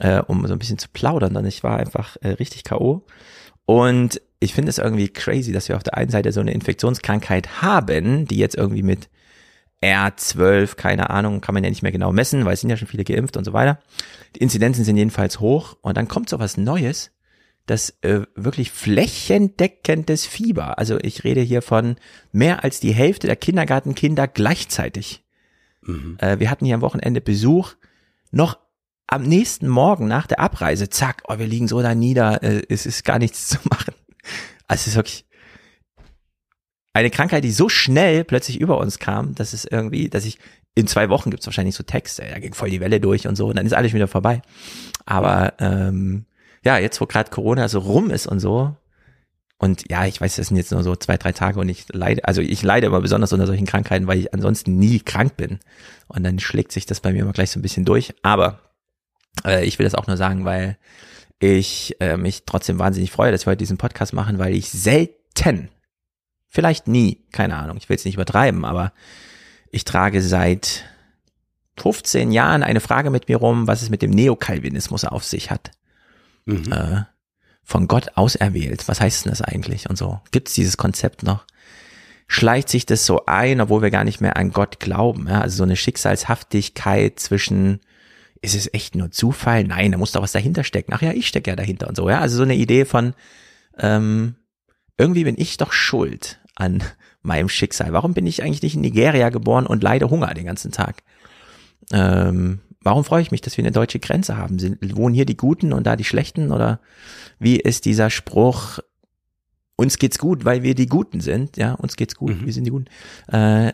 äh, 0.00 0.18
um 0.18 0.44
so 0.46 0.54
ein 0.54 0.58
bisschen 0.58 0.78
zu 0.78 0.88
plaudern. 0.92 1.34
Dann 1.34 1.46
ich 1.46 1.62
war 1.62 1.78
einfach 1.78 2.16
äh, 2.20 2.30
richtig 2.30 2.64
K.O. 2.64 3.04
Und 3.68 4.22
ich 4.40 4.54
finde 4.54 4.70
es 4.70 4.78
irgendwie 4.78 5.10
crazy, 5.10 5.52
dass 5.52 5.68
wir 5.68 5.76
auf 5.76 5.82
der 5.82 5.94
einen 5.94 6.08
Seite 6.08 6.32
so 6.32 6.40
eine 6.40 6.54
Infektionskrankheit 6.54 7.60
haben, 7.60 8.24
die 8.24 8.38
jetzt 8.38 8.56
irgendwie 8.56 8.82
mit 8.82 9.10
R12, 9.82 10.74
keine 10.74 11.10
Ahnung, 11.10 11.42
kann 11.42 11.52
man 11.52 11.62
ja 11.64 11.68
nicht 11.68 11.82
mehr 11.82 11.92
genau 11.92 12.10
messen, 12.10 12.46
weil 12.46 12.54
es 12.54 12.62
sind 12.62 12.70
ja 12.70 12.78
schon 12.78 12.88
viele 12.88 13.04
geimpft 13.04 13.36
und 13.36 13.44
so 13.44 13.52
weiter. 13.52 13.78
Die 14.34 14.40
Inzidenzen 14.40 14.84
sind 14.84 14.96
jedenfalls 14.96 15.40
hoch 15.40 15.76
und 15.82 15.98
dann 15.98 16.08
kommt 16.08 16.30
so 16.30 16.38
was 16.38 16.56
Neues, 16.56 17.10
das 17.66 17.90
äh, 18.00 18.22
wirklich 18.34 18.70
flächendeckendes 18.70 20.24
Fieber. 20.24 20.78
Also 20.78 20.98
ich 21.02 21.24
rede 21.24 21.42
hier 21.42 21.60
von 21.60 21.96
mehr 22.32 22.64
als 22.64 22.80
die 22.80 22.92
Hälfte 22.92 23.26
der 23.26 23.36
Kindergartenkinder 23.36 24.28
gleichzeitig. 24.28 25.26
Mhm. 25.82 26.16
Äh, 26.22 26.38
wir 26.38 26.50
hatten 26.50 26.64
hier 26.64 26.76
am 26.76 26.80
Wochenende 26.80 27.20
Besuch, 27.20 27.74
noch 28.30 28.56
am 29.08 29.22
nächsten 29.22 29.66
Morgen 29.66 30.06
nach 30.06 30.26
der 30.26 30.38
Abreise, 30.38 30.88
zack, 30.88 31.22
oh, 31.28 31.38
wir 31.38 31.46
liegen 31.46 31.66
so 31.66 31.82
da 31.82 31.94
nieder, 31.94 32.42
äh, 32.42 32.62
es 32.68 32.86
ist 32.86 33.04
gar 33.04 33.18
nichts 33.18 33.48
zu 33.48 33.58
machen. 33.68 33.94
Also 34.68 34.82
es 34.82 34.86
ist 34.88 34.96
wirklich 34.96 35.24
eine 36.92 37.10
Krankheit, 37.10 37.44
die 37.44 37.50
so 37.50 37.68
schnell 37.68 38.24
plötzlich 38.24 38.60
über 38.60 38.78
uns 38.78 38.98
kam, 38.98 39.34
dass 39.34 39.52
es 39.52 39.64
irgendwie, 39.64 40.08
dass 40.08 40.24
ich 40.24 40.38
in 40.74 40.86
zwei 40.86 41.08
Wochen 41.08 41.30
gibt's 41.30 41.46
wahrscheinlich 41.46 41.74
so 41.74 41.82
Texte, 41.82 42.24
da 42.30 42.38
ging 42.38 42.54
voll 42.54 42.70
die 42.70 42.80
Welle 42.80 43.00
durch 43.00 43.26
und 43.26 43.34
so, 43.36 43.48
und 43.48 43.56
dann 43.56 43.66
ist 43.66 43.72
alles 43.72 43.94
wieder 43.94 44.08
vorbei. 44.08 44.42
Aber 45.06 45.54
ähm, 45.58 46.26
ja, 46.64 46.78
jetzt 46.78 47.00
wo 47.00 47.06
gerade 47.06 47.30
Corona 47.30 47.68
so 47.68 47.80
rum 47.80 48.10
ist 48.10 48.26
und 48.26 48.40
so, 48.40 48.76
und 49.58 49.90
ja, 49.90 50.06
ich 50.06 50.20
weiß, 50.20 50.36
das 50.36 50.48
sind 50.48 50.56
jetzt 50.56 50.70
nur 50.70 50.84
so 50.84 50.94
zwei, 50.94 51.16
drei 51.16 51.32
Tage 51.32 51.58
und 51.58 51.68
ich 51.68 51.86
leide, 51.92 52.24
also 52.24 52.40
ich 52.40 52.62
leide 52.62 52.86
aber 52.86 53.00
besonders 53.00 53.32
unter 53.32 53.46
solchen 53.46 53.66
Krankheiten, 53.66 54.06
weil 54.06 54.20
ich 54.20 54.32
ansonsten 54.32 54.78
nie 54.78 55.00
krank 55.00 55.36
bin. 55.36 55.58
Und 56.06 56.22
dann 56.22 56.38
schlägt 56.38 56.70
sich 56.70 56.86
das 56.86 57.00
bei 57.00 57.12
mir 57.12 57.22
immer 57.22 57.32
gleich 57.32 57.50
so 57.50 57.58
ein 57.58 57.62
bisschen 57.62 57.84
durch. 57.84 58.14
Aber 58.22 58.60
äh, 59.44 59.64
ich 59.64 59.78
will 59.78 59.84
das 59.84 59.94
auch 59.94 60.06
nur 60.06 60.16
sagen, 60.16 60.44
weil 60.44 60.76
ich 61.38 61.96
äh, 62.00 62.16
mich 62.16 62.44
trotzdem 62.46 62.78
wahnsinnig 62.78 63.10
freue, 63.10 63.32
dass 63.32 63.46
wir 63.46 63.52
heute 63.52 63.58
diesen 63.58 63.78
Podcast 63.78 64.12
machen, 64.12 64.38
weil 64.38 64.54
ich 64.54 64.70
selten, 64.70 65.68
vielleicht 66.48 66.88
nie, 66.88 67.24
keine 67.32 67.56
Ahnung, 67.56 67.76
ich 67.76 67.88
will 67.88 67.96
es 67.96 68.04
nicht 68.04 68.14
übertreiben, 68.14 68.64
aber 68.64 68.92
ich 69.70 69.84
trage 69.84 70.22
seit 70.22 70.84
15 71.78 72.32
Jahren 72.32 72.62
eine 72.62 72.80
Frage 72.80 73.10
mit 73.10 73.28
mir 73.28 73.36
rum, 73.36 73.66
was 73.66 73.82
es 73.82 73.90
mit 73.90 74.02
dem 74.02 74.10
Neokalvinismus 74.10 75.04
auf 75.04 75.24
sich 75.24 75.50
hat. 75.50 75.70
Mhm. 76.44 76.72
Äh, 76.72 77.02
von 77.62 77.86
Gott 77.86 78.12
auserwählt. 78.14 78.88
Was 78.88 79.00
heißt 79.00 79.24
denn 79.26 79.30
das 79.30 79.42
eigentlich? 79.42 79.90
Und 79.90 79.98
so. 79.98 80.20
Gibt 80.30 80.48
es 80.48 80.54
dieses 80.54 80.78
Konzept 80.78 81.22
noch? 81.22 81.44
Schleicht 82.26 82.70
sich 82.70 82.86
das 82.86 83.04
so 83.04 83.26
ein, 83.26 83.60
obwohl 83.60 83.82
wir 83.82 83.90
gar 83.90 84.04
nicht 84.04 84.22
mehr 84.22 84.38
an 84.38 84.52
Gott 84.52 84.80
glauben? 84.80 85.28
Ja? 85.28 85.42
Also 85.42 85.58
so 85.58 85.64
eine 85.64 85.76
Schicksalshaftigkeit 85.76 87.20
zwischen 87.20 87.80
ist 88.40 88.54
es 88.54 88.72
echt 88.72 88.94
nur 88.94 89.10
Zufall? 89.10 89.64
Nein, 89.64 89.92
da 89.92 89.98
muss 89.98 90.12
doch 90.12 90.22
was 90.22 90.32
dahinter 90.32 90.64
stecken. 90.64 90.92
Ach 90.92 91.02
ja, 91.02 91.12
ich 91.12 91.28
stecke 91.28 91.50
ja 91.50 91.56
dahinter 91.56 91.88
und 91.88 91.96
so. 91.96 92.08
Ja, 92.08 92.20
also 92.20 92.36
so 92.36 92.42
eine 92.42 92.54
Idee 92.54 92.84
von 92.84 93.14
ähm, 93.78 94.36
irgendwie 94.96 95.24
bin 95.24 95.36
ich 95.38 95.56
doch 95.56 95.72
schuld 95.72 96.40
an 96.54 96.82
meinem 97.22 97.48
Schicksal. 97.48 97.92
Warum 97.92 98.14
bin 98.14 98.26
ich 98.26 98.42
eigentlich 98.42 98.62
nicht 98.62 98.74
in 98.74 98.82
Nigeria 98.82 99.30
geboren 99.30 99.66
und 99.66 99.82
leide 99.82 100.10
Hunger 100.10 100.34
den 100.34 100.46
ganzen 100.46 100.72
Tag? 100.72 101.02
Ähm, 101.92 102.60
warum 102.82 103.04
freue 103.04 103.22
ich 103.22 103.30
mich, 103.30 103.40
dass 103.40 103.56
wir 103.56 103.64
eine 103.64 103.72
deutsche 103.72 103.98
Grenze 103.98 104.36
haben? 104.36 104.58
Sind, 104.58 104.78
wohnen 104.96 105.14
hier 105.14 105.26
die 105.26 105.36
Guten 105.36 105.72
und 105.72 105.86
da 105.86 105.96
die 105.96 106.04
Schlechten? 106.04 106.52
Oder 106.52 106.80
wie 107.38 107.56
ist 107.56 107.84
dieser 107.84 108.10
Spruch, 108.10 108.78
uns 109.76 109.98
geht's 109.98 110.18
gut, 110.18 110.44
weil 110.44 110.62
wir 110.62 110.74
die 110.74 110.86
Guten 110.86 111.20
sind, 111.20 111.56
ja, 111.56 111.74
uns 111.74 111.96
geht's 111.96 112.16
gut, 112.16 112.40
mhm. 112.40 112.46
wir 112.46 112.52
sind 112.52 112.64
die 112.64 112.70
Guten. 112.70 112.86
Äh, 113.28 113.72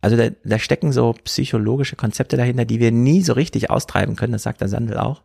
also 0.00 0.16
da, 0.16 0.30
da 0.44 0.58
stecken 0.58 0.92
so 0.92 1.12
psychologische 1.24 1.96
Konzepte 1.96 2.36
dahinter, 2.36 2.64
die 2.64 2.80
wir 2.80 2.92
nie 2.92 3.22
so 3.22 3.32
richtig 3.32 3.70
austreiben 3.70 4.16
können, 4.16 4.32
das 4.32 4.44
sagt 4.44 4.60
der 4.60 4.68
Sandel 4.68 4.98
auch. 4.98 5.22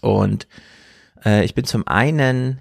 Und 0.00 0.46
äh, 1.24 1.44
ich 1.44 1.54
bin 1.54 1.64
zum 1.64 1.86
einen 1.86 2.60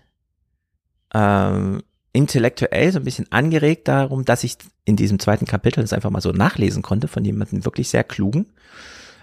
ähm, 1.13 1.81
intellektuell 2.11 2.91
so 2.91 2.99
ein 2.99 3.05
bisschen 3.05 3.31
angeregt 3.31 3.87
darum, 3.87 4.25
dass 4.25 4.43
ich 4.43 4.57
in 4.85 4.95
diesem 4.95 5.19
zweiten 5.19 5.45
Kapitel 5.45 5.81
das 5.81 5.93
einfach 5.93 6.09
mal 6.09 6.21
so 6.21 6.31
nachlesen 6.31 6.83
konnte 6.83 7.07
von 7.07 7.23
jemandem 7.23 7.65
wirklich 7.65 7.89
sehr 7.89 8.03
klugen. 8.03 8.47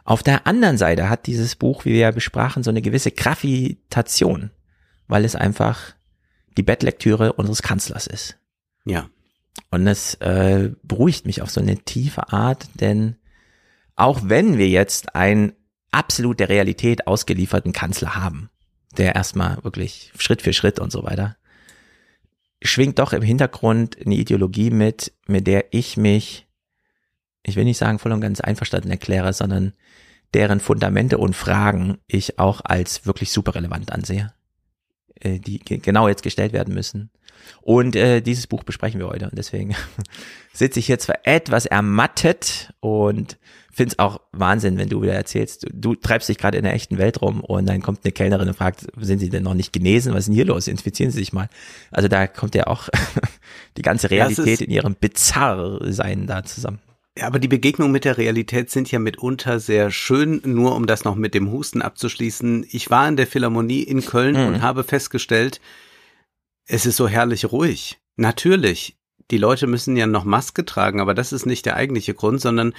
Auf 0.04 0.22
der 0.22 0.46
anderen 0.46 0.78
Seite 0.78 1.08
hat 1.08 1.26
dieses 1.26 1.54
Buch, 1.54 1.84
wie 1.84 1.92
wir 1.92 2.00
ja 2.00 2.10
besprachen, 2.10 2.62
so 2.62 2.70
eine 2.70 2.82
gewisse 2.82 3.12
Gravitation, 3.12 4.50
weil 5.06 5.24
es 5.24 5.36
einfach 5.36 5.94
die 6.56 6.62
Bettlektüre 6.62 7.34
unseres 7.34 7.62
Kanzlers 7.62 8.06
ist. 8.06 8.38
Ja. 8.84 9.08
Und 9.70 9.86
es 9.86 10.14
äh, 10.16 10.72
beruhigt 10.82 11.26
mich 11.26 11.42
auf 11.42 11.50
so 11.50 11.60
eine 11.60 11.78
tiefe 11.78 12.32
Art, 12.32 12.68
denn 12.74 13.16
auch 13.94 14.20
wenn 14.24 14.58
wir 14.58 14.68
jetzt 14.68 15.14
einen 15.14 15.52
absolut 15.92 16.40
der 16.40 16.48
Realität 16.48 17.06
ausgelieferten 17.06 17.72
Kanzler 17.72 18.16
haben, 18.16 18.50
der 18.96 19.14
erstmal 19.14 19.62
wirklich 19.62 20.12
Schritt 20.18 20.42
für 20.42 20.52
Schritt 20.52 20.80
und 20.80 20.90
so 20.90 21.04
weiter, 21.04 21.36
schwingt 22.62 22.98
doch 22.98 23.12
im 23.12 23.22
Hintergrund 23.22 23.96
eine 24.04 24.16
Ideologie 24.16 24.70
mit, 24.70 25.12
mit 25.26 25.46
der 25.46 25.72
ich 25.72 25.96
mich, 25.96 26.46
ich 27.42 27.56
will 27.56 27.64
nicht 27.64 27.78
sagen 27.78 27.98
voll 27.98 28.12
und 28.12 28.20
ganz 28.20 28.40
einverstanden 28.40 28.90
erkläre, 28.90 29.32
sondern 29.32 29.72
deren 30.34 30.60
Fundamente 30.60 31.18
und 31.18 31.34
Fragen 31.34 31.98
ich 32.06 32.38
auch 32.38 32.60
als 32.64 33.06
wirklich 33.06 33.30
super 33.32 33.54
relevant 33.54 33.92
ansehe, 33.92 34.32
äh, 35.20 35.38
die 35.38 35.58
genau 35.58 36.08
jetzt 36.08 36.22
gestellt 36.22 36.52
werden 36.52 36.74
müssen. 36.74 37.10
Und 37.62 37.96
äh, 37.96 38.20
dieses 38.20 38.46
Buch 38.46 38.64
besprechen 38.64 39.00
wir 39.00 39.08
heute 39.08 39.28
und 39.28 39.36
deswegen 39.36 39.74
sitze 40.52 40.78
ich 40.78 40.86
hier 40.86 40.98
zwar 40.98 41.18
etwas 41.24 41.66
ermattet 41.66 42.72
und 42.80 43.38
finde 43.72 43.92
es 43.92 43.98
auch 43.98 44.20
Wahnsinn, 44.32 44.78
wenn 44.78 44.88
du 44.88 45.02
wieder 45.02 45.14
erzählst, 45.14 45.64
du, 45.64 45.68
du 45.72 45.94
treibst 45.94 46.28
dich 46.28 46.38
gerade 46.38 46.58
in 46.58 46.64
der 46.64 46.74
echten 46.74 46.98
Welt 46.98 47.22
rum 47.22 47.40
und 47.40 47.66
dann 47.66 47.82
kommt 47.82 48.00
eine 48.04 48.12
Kellnerin 48.12 48.48
und 48.48 48.56
fragt, 48.56 48.86
sind 49.00 49.20
sie 49.20 49.30
denn 49.30 49.42
noch 49.42 49.54
nicht 49.54 49.72
genesen? 49.72 50.12
Was 50.12 50.20
ist 50.20 50.26
denn 50.26 50.34
hier 50.34 50.44
los? 50.44 50.68
Infizieren 50.68 51.12
sie 51.12 51.18
sich 51.18 51.32
mal. 51.32 51.48
Also 51.90 52.08
da 52.08 52.26
kommt 52.26 52.54
ja 52.54 52.66
auch 52.66 52.88
die 53.76 53.82
ganze 53.82 54.10
Realität 54.10 54.60
in 54.60 54.70
ihrem 54.70 54.94
Bizarrsein 54.94 56.26
da 56.26 56.42
zusammen. 56.44 56.80
Ja, 57.18 57.26
aber 57.26 57.38
die 57.38 57.48
Begegnungen 57.48 57.92
mit 57.92 58.04
der 58.04 58.18
Realität 58.18 58.70
sind 58.70 58.90
ja 58.90 58.98
mitunter 58.98 59.58
sehr 59.58 59.90
schön, 59.90 60.40
nur 60.44 60.76
um 60.76 60.86
das 60.86 61.04
noch 61.04 61.16
mit 61.16 61.34
dem 61.34 61.50
Husten 61.50 61.82
abzuschließen. 61.82 62.64
Ich 62.70 62.90
war 62.90 63.08
in 63.08 63.16
der 63.16 63.26
Philharmonie 63.26 63.82
in 63.82 64.04
Köln 64.04 64.36
mhm. 64.36 64.46
und 64.46 64.62
habe 64.62 64.84
festgestellt, 64.84 65.60
es 66.66 66.86
ist 66.86 66.96
so 66.96 67.08
herrlich 67.08 67.50
ruhig. 67.50 67.98
Natürlich, 68.16 68.96
die 69.30 69.38
Leute 69.38 69.66
müssen 69.66 69.96
ja 69.96 70.06
noch 70.06 70.24
Maske 70.24 70.64
tragen, 70.64 71.00
aber 71.00 71.14
das 71.14 71.32
ist 71.32 71.46
nicht 71.46 71.66
der 71.66 71.76
eigentliche 71.76 72.14
Grund, 72.14 72.40
sondern 72.40 72.72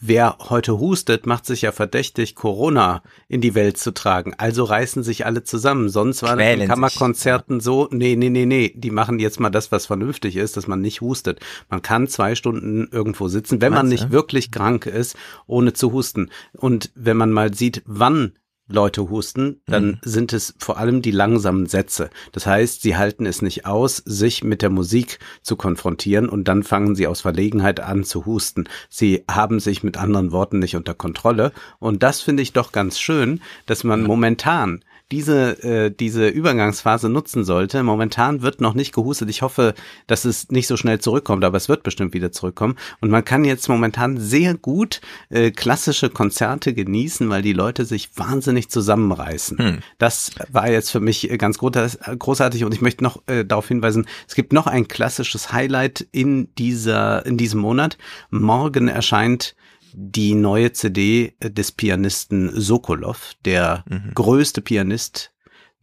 wer 0.00 0.36
heute 0.48 0.78
hustet, 0.78 1.26
macht 1.26 1.46
sich 1.46 1.62
ja 1.62 1.72
verdächtig, 1.72 2.34
Corona 2.34 3.02
in 3.28 3.40
die 3.40 3.54
Welt 3.54 3.78
zu 3.78 3.92
tragen. 3.92 4.34
Also 4.36 4.64
reißen 4.64 5.02
sich 5.02 5.26
alle 5.26 5.44
zusammen. 5.44 5.88
Sonst 5.88 6.22
war 6.22 6.36
das 6.36 6.58
in 6.58 6.66
Kammerkonzerten 6.66 7.60
sich, 7.60 7.64
so, 7.64 7.88
nee, 7.90 8.16
nee, 8.16 8.30
nee, 8.30 8.46
nee, 8.46 8.72
die 8.74 8.90
machen 8.90 9.18
jetzt 9.18 9.40
mal 9.40 9.50
das, 9.50 9.70
was 9.70 9.86
vernünftig 9.86 10.36
ist, 10.36 10.56
dass 10.56 10.66
man 10.66 10.80
nicht 10.80 11.00
hustet. 11.00 11.40
Man 11.70 11.82
kann 11.82 12.08
zwei 12.08 12.34
Stunden 12.34 12.88
irgendwo 12.90 13.28
sitzen, 13.28 13.60
wenn 13.60 13.72
Meinst 13.72 13.82
man 13.82 13.88
nicht 13.90 14.04
du? 14.04 14.12
wirklich 14.12 14.50
krank 14.50 14.86
ist, 14.86 15.16
ohne 15.46 15.72
zu 15.72 15.92
husten. 15.92 16.30
Und 16.52 16.90
wenn 16.94 17.16
man 17.16 17.30
mal 17.30 17.54
sieht, 17.54 17.82
wann 17.86 18.32
Leute 18.68 19.10
husten, 19.10 19.60
dann 19.66 19.86
mhm. 19.86 19.98
sind 20.02 20.32
es 20.32 20.54
vor 20.58 20.78
allem 20.78 21.02
die 21.02 21.10
langsamen 21.10 21.66
Sätze. 21.66 22.10
Das 22.32 22.46
heißt, 22.46 22.82
sie 22.82 22.96
halten 22.96 23.26
es 23.26 23.42
nicht 23.42 23.66
aus, 23.66 23.96
sich 23.98 24.44
mit 24.44 24.62
der 24.62 24.70
Musik 24.70 25.18
zu 25.42 25.56
konfrontieren 25.56 26.28
und 26.28 26.48
dann 26.48 26.62
fangen 26.62 26.94
sie 26.94 27.06
aus 27.06 27.20
Verlegenheit 27.20 27.80
an 27.80 28.04
zu 28.04 28.24
husten. 28.24 28.64
Sie 28.88 29.24
haben 29.30 29.60
sich 29.60 29.82
mit 29.82 29.96
anderen 29.96 30.32
Worten 30.32 30.58
nicht 30.58 30.76
unter 30.76 30.94
Kontrolle 30.94 31.52
und 31.78 32.02
das 32.02 32.20
finde 32.20 32.42
ich 32.42 32.52
doch 32.52 32.72
ganz 32.72 32.98
schön, 32.98 33.40
dass 33.66 33.84
man 33.84 34.02
momentan 34.02 34.82
diese, 35.12 35.62
äh, 35.62 35.90
diese 35.90 36.26
Übergangsphase 36.28 37.10
nutzen 37.10 37.44
sollte. 37.44 37.82
Momentan 37.82 38.40
wird 38.40 38.62
noch 38.62 38.72
nicht 38.72 38.94
gehustet. 38.94 39.28
Ich 39.28 39.42
hoffe, 39.42 39.74
dass 40.06 40.24
es 40.24 40.50
nicht 40.50 40.66
so 40.66 40.78
schnell 40.78 41.00
zurückkommt, 41.00 41.44
aber 41.44 41.58
es 41.58 41.68
wird 41.68 41.82
bestimmt 41.82 42.14
wieder 42.14 42.32
zurückkommen. 42.32 42.76
Und 43.00 43.10
man 43.10 43.24
kann 43.24 43.44
jetzt 43.44 43.68
momentan 43.68 44.18
sehr 44.18 44.54
gut 44.54 45.02
äh, 45.28 45.50
klassische 45.50 46.08
Konzerte 46.08 46.72
genießen, 46.72 47.28
weil 47.28 47.42
die 47.42 47.52
Leute 47.52 47.84
sich 47.84 48.16
wahnsinnig 48.16 48.70
zusammenreißen. 48.70 49.58
Hm. 49.58 49.78
Das 49.98 50.30
war 50.50 50.70
jetzt 50.70 50.90
für 50.90 51.00
mich 51.00 51.28
ganz 51.36 51.58
großartig 51.58 52.64
und 52.64 52.72
ich 52.72 52.80
möchte 52.80 53.04
noch 53.04 53.22
äh, 53.26 53.44
darauf 53.44 53.68
hinweisen, 53.68 54.06
es 54.26 54.34
gibt 54.34 54.54
noch 54.54 54.66
ein 54.66 54.88
klassisches 54.88 55.52
Highlight 55.52 56.06
in 56.10 56.48
dieser, 56.56 57.26
in 57.26 57.36
diesem 57.36 57.60
Monat. 57.60 57.98
Morgen 58.30 58.88
erscheint 58.88 59.54
die 59.94 60.34
neue 60.34 60.72
CD 60.72 61.34
des 61.40 61.72
Pianisten 61.72 62.50
Sokolov, 62.60 63.34
der 63.44 63.84
mhm. 63.88 64.12
größte 64.14 64.60
Pianist, 64.60 65.32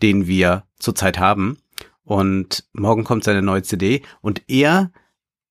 den 0.01 0.27
wir 0.27 0.63
zurzeit 0.79 1.19
haben. 1.19 1.57
Und 2.03 2.67
morgen 2.73 3.03
kommt 3.03 3.23
seine 3.23 3.41
neue 3.41 3.63
CD 3.63 4.01
und 4.21 4.41
er 4.47 4.91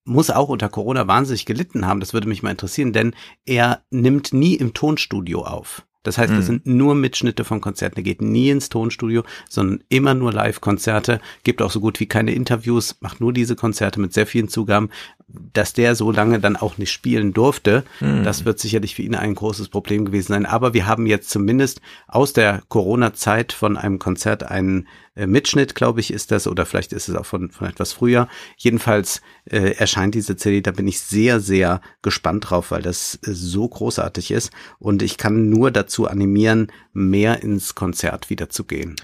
muss 0.05 0.31
auch 0.31 0.49
unter 0.49 0.69
Corona 0.69 1.07
wahnsinnig 1.07 1.45
gelitten 1.47 1.87
haben. 1.87 2.01
Das 2.01 2.15
würde 2.15 2.29
mich 2.29 2.43
mal 2.43 2.51
interessieren, 2.51 2.93
denn 2.93 3.15
er 3.45 3.85
nimmt 3.91 4.33
nie 4.33 4.55
im 4.55 4.75
Tonstudio 4.75 5.45
auf. 5.45 5.85
Das 6.03 6.17
heißt, 6.17 6.33
das 6.33 6.45
mhm. 6.45 6.47
sind 6.47 6.67
nur 6.67 6.95
Mitschnitte 6.95 7.45
von 7.45 7.61
Konzerten. 7.61 7.99
Er 7.99 8.03
geht 8.03 8.23
nie 8.23 8.49
ins 8.49 8.71
Tonstudio, 8.71 9.25
sondern 9.49 9.85
immer 9.91 10.15
nur 10.15 10.33
Live-Konzerte, 10.33 11.21
gibt 11.43 11.61
auch 11.61 11.71
so 11.71 11.81
gut 11.81 12.01
wie 12.01 12.07
keine 12.07 12.33
Interviews, 12.33 12.97
macht 13.01 13.21
nur 13.21 13.33
diese 13.33 13.57
Konzerte 13.57 14.01
mit 14.01 14.15
sehr 14.15 14.27
vielen 14.27 14.49
Zugaben 14.49 14.89
dass 15.29 15.75
der 15.75 15.95
so 15.95 16.11
lange 16.11 16.41
dann 16.41 16.57
auch 16.57 16.79
nicht 16.79 16.91
spielen 16.91 17.35
durfte, 17.35 17.85
mhm. 18.01 18.25
das 18.25 18.47
wird 18.47 18.59
sicherlich 18.59 18.95
für 18.95 19.03
ihn 19.03 19.15
ein 19.15 19.35
großes 19.35 19.69
Problem 19.69 20.07
gewesen 20.07 20.33
sein. 20.33 20.47
Aber 20.47 20.73
wir 20.73 20.87
haben 20.87 21.07
jetzt 21.07 21.29
zumindest 21.29 21.83
aus 22.07 22.33
der 22.33 22.63
Corona-Zeit 22.69 23.53
von 23.53 23.77
einem 23.77 23.99
Konzert 23.99 24.45
einen 24.45 24.89
äh, 25.15 25.27
Mitschnitt, 25.27 25.75
glaube 25.75 26.01
ich, 26.01 26.13
ist 26.13 26.31
das, 26.31 26.47
oder 26.47 26.65
vielleicht 26.65 26.95
ist 26.95 27.09
es 27.09 27.15
auch 27.15 27.27
von, 27.27 27.51
von 27.51 27.69
etwas 27.69 27.93
früher. 27.93 28.27
Jedenfalls 28.57 29.21
äh, 29.45 29.73
erscheint 29.73 30.15
diese 30.15 30.37
CD, 30.37 30.63
da 30.63 30.71
bin 30.71 30.89
ich 30.89 31.01
sehr, 31.01 31.41
sehr 31.41 31.83
gespannt 32.01 32.49
drauf, 32.49 32.71
weil 32.71 32.83
das 32.83 33.17
äh, 33.17 33.33
so 33.33 33.69
großartig 33.69 34.31
ist. 34.31 34.51
Und 34.79 35.03
ich 35.03 35.19
kann 35.19 35.51
nur 35.51 35.71
dazu 35.71 36.07
animieren, 36.07 36.73
mehr 36.95 37.43
ins 37.43 37.75
Konzert 37.75 38.31
wieder 38.31 38.49
zu 38.49 38.65
gehen. 38.65 38.97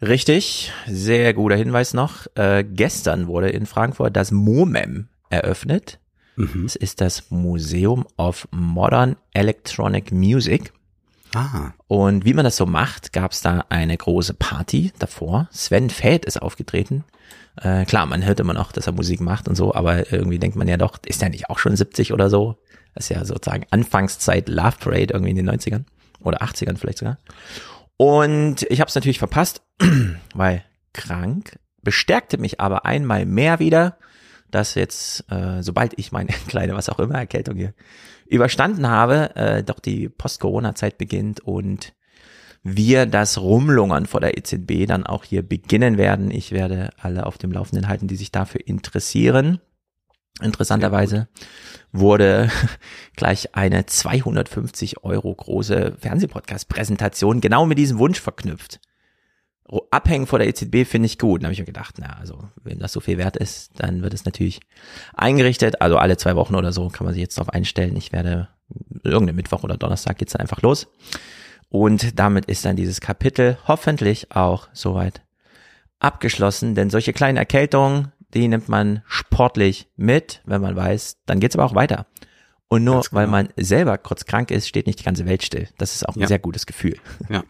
Richtig, 0.00 0.72
sehr 0.86 1.34
guter 1.34 1.56
Hinweis 1.56 1.92
noch. 1.94 2.26
Äh, 2.34 2.64
gestern 2.64 3.26
wurde 3.26 3.50
in 3.50 3.66
Frankfurt 3.66 4.16
das 4.16 4.30
MOMEM 4.30 5.08
eröffnet. 5.30 5.98
Mhm. 6.36 6.64
Es 6.66 6.76
ist 6.76 7.00
das 7.00 7.30
Museum 7.30 8.06
of 8.16 8.48
Modern 8.50 9.16
Electronic 9.32 10.12
Music. 10.12 10.72
Ah. 11.34 11.72
Und 11.86 12.24
wie 12.24 12.34
man 12.34 12.44
das 12.44 12.56
so 12.56 12.66
macht, 12.66 13.12
gab 13.12 13.32
es 13.32 13.42
da 13.42 13.64
eine 13.68 13.96
große 13.96 14.34
Party 14.34 14.92
davor. 14.98 15.48
Sven 15.50 15.90
Feld 15.90 16.24
ist 16.24 16.40
aufgetreten. 16.40 17.04
Äh, 17.60 17.84
klar, 17.84 18.06
man 18.06 18.24
hört 18.24 18.40
immer 18.40 18.54
noch, 18.54 18.72
dass 18.72 18.86
er 18.86 18.92
Musik 18.92 19.20
macht 19.20 19.48
und 19.48 19.54
so, 19.54 19.74
aber 19.74 20.12
irgendwie 20.12 20.38
denkt 20.38 20.56
man 20.56 20.68
ja 20.68 20.76
doch, 20.76 20.98
ist 21.04 21.22
er 21.22 21.30
nicht 21.30 21.48
auch 21.50 21.58
schon 21.58 21.76
70 21.76 22.12
oder 22.12 22.30
so? 22.30 22.58
Das 22.94 23.04
ist 23.04 23.16
ja 23.16 23.24
sozusagen 23.24 23.66
Anfangszeit 23.70 24.48
Love 24.48 24.76
Parade 24.80 25.12
irgendwie 25.12 25.30
in 25.30 25.36
den 25.36 25.50
90ern 25.50 25.84
oder 26.20 26.42
80ern 26.42 26.76
vielleicht 26.76 26.98
sogar. 26.98 27.18
Und 27.96 28.62
ich 28.70 28.80
habe 28.80 28.88
es 28.88 28.94
natürlich 28.94 29.18
verpasst, 29.18 29.62
weil 30.34 30.64
krank, 30.92 31.58
bestärkte 31.82 32.38
mich 32.38 32.60
aber 32.60 32.84
einmal 32.84 33.26
mehr 33.26 33.58
wieder, 33.58 33.96
dass 34.56 34.74
jetzt, 34.74 35.30
äh, 35.30 35.62
sobald 35.62 35.98
ich 35.98 36.12
meine 36.12 36.30
kleine, 36.48 36.74
was 36.74 36.88
auch 36.88 36.98
immer, 36.98 37.16
Erkältung 37.16 37.56
hier 37.56 37.74
überstanden 38.26 38.88
habe, 38.88 39.36
äh, 39.36 39.62
doch 39.62 39.78
die 39.78 40.08
Post-Corona-Zeit 40.08 40.98
beginnt 40.98 41.40
und 41.40 41.92
wir 42.62 43.06
das 43.06 43.38
Rumlungern 43.38 44.06
vor 44.06 44.20
der 44.20 44.36
EZB 44.36 44.86
dann 44.88 45.06
auch 45.06 45.22
hier 45.24 45.42
beginnen 45.42 45.98
werden. 45.98 46.32
Ich 46.32 46.50
werde 46.50 46.90
alle 47.00 47.26
auf 47.26 47.38
dem 47.38 47.52
Laufenden 47.52 47.86
halten, 47.86 48.08
die 48.08 48.16
sich 48.16 48.32
dafür 48.32 48.66
interessieren. 48.66 49.60
Interessanterweise 50.42 51.28
wurde 51.92 52.50
gleich 53.16 53.54
eine 53.54 53.86
250 53.86 55.04
Euro 55.04 55.32
große 55.32 55.96
Fernsehpodcast-Präsentation 56.00 57.40
genau 57.40 57.66
mit 57.66 57.78
diesem 57.78 57.98
Wunsch 57.98 58.20
verknüpft 58.20 58.80
abhängen 59.90 60.26
vor 60.26 60.38
der 60.38 60.48
EZB 60.48 60.86
finde 60.86 61.06
ich 61.06 61.18
gut. 61.18 61.40
Dann 61.40 61.46
habe 61.46 61.52
ich 61.52 61.58
mir 61.58 61.66
gedacht, 61.66 61.96
na, 61.98 62.16
also 62.20 62.38
wenn 62.62 62.78
das 62.78 62.92
so 62.92 63.00
viel 63.00 63.18
wert 63.18 63.36
ist, 63.36 63.72
dann 63.76 64.02
wird 64.02 64.14
es 64.14 64.24
natürlich 64.24 64.60
eingerichtet. 65.14 65.80
Also 65.80 65.98
alle 65.98 66.16
zwei 66.16 66.36
Wochen 66.36 66.54
oder 66.54 66.72
so 66.72 66.88
kann 66.88 67.04
man 67.04 67.14
sich 67.14 67.22
jetzt 67.22 67.38
darauf 67.38 67.52
einstellen. 67.52 67.96
Ich 67.96 68.12
werde 68.12 68.48
irgendeinen 69.02 69.36
Mittwoch 69.36 69.64
oder 69.64 69.76
Donnerstag 69.76 70.18
geht's 70.18 70.32
dann 70.32 70.42
einfach 70.42 70.62
los. 70.62 70.86
Und 71.68 72.18
damit 72.18 72.46
ist 72.46 72.64
dann 72.64 72.76
dieses 72.76 73.00
Kapitel 73.00 73.58
hoffentlich 73.66 74.32
auch 74.32 74.68
soweit 74.72 75.22
abgeschlossen. 75.98 76.74
Denn 76.74 76.90
solche 76.90 77.12
kleinen 77.12 77.36
Erkältungen, 77.36 78.12
die 78.34 78.46
nimmt 78.48 78.68
man 78.68 79.02
sportlich 79.06 79.88
mit, 79.96 80.42
wenn 80.44 80.60
man 80.60 80.76
weiß, 80.76 81.18
dann 81.26 81.40
geht's 81.40 81.56
aber 81.56 81.64
auch 81.64 81.74
weiter. 81.74 82.06
Und 82.68 82.84
nur 82.84 83.00
genau. 83.00 83.06
weil 83.12 83.26
man 83.26 83.48
selber 83.56 83.98
kurz 83.98 84.24
krank 84.24 84.50
ist, 84.50 84.68
steht 84.68 84.86
nicht 84.86 85.00
die 85.00 85.04
ganze 85.04 85.26
Welt 85.26 85.42
still. 85.44 85.68
Das 85.78 85.94
ist 85.94 86.08
auch 86.08 86.16
ein 86.16 86.20
ja. 86.20 86.26
sehr 86.26 86.38
gutes 86.38 86.66
Gefühl. 86.66 86.98
Ja. 87.28 87.42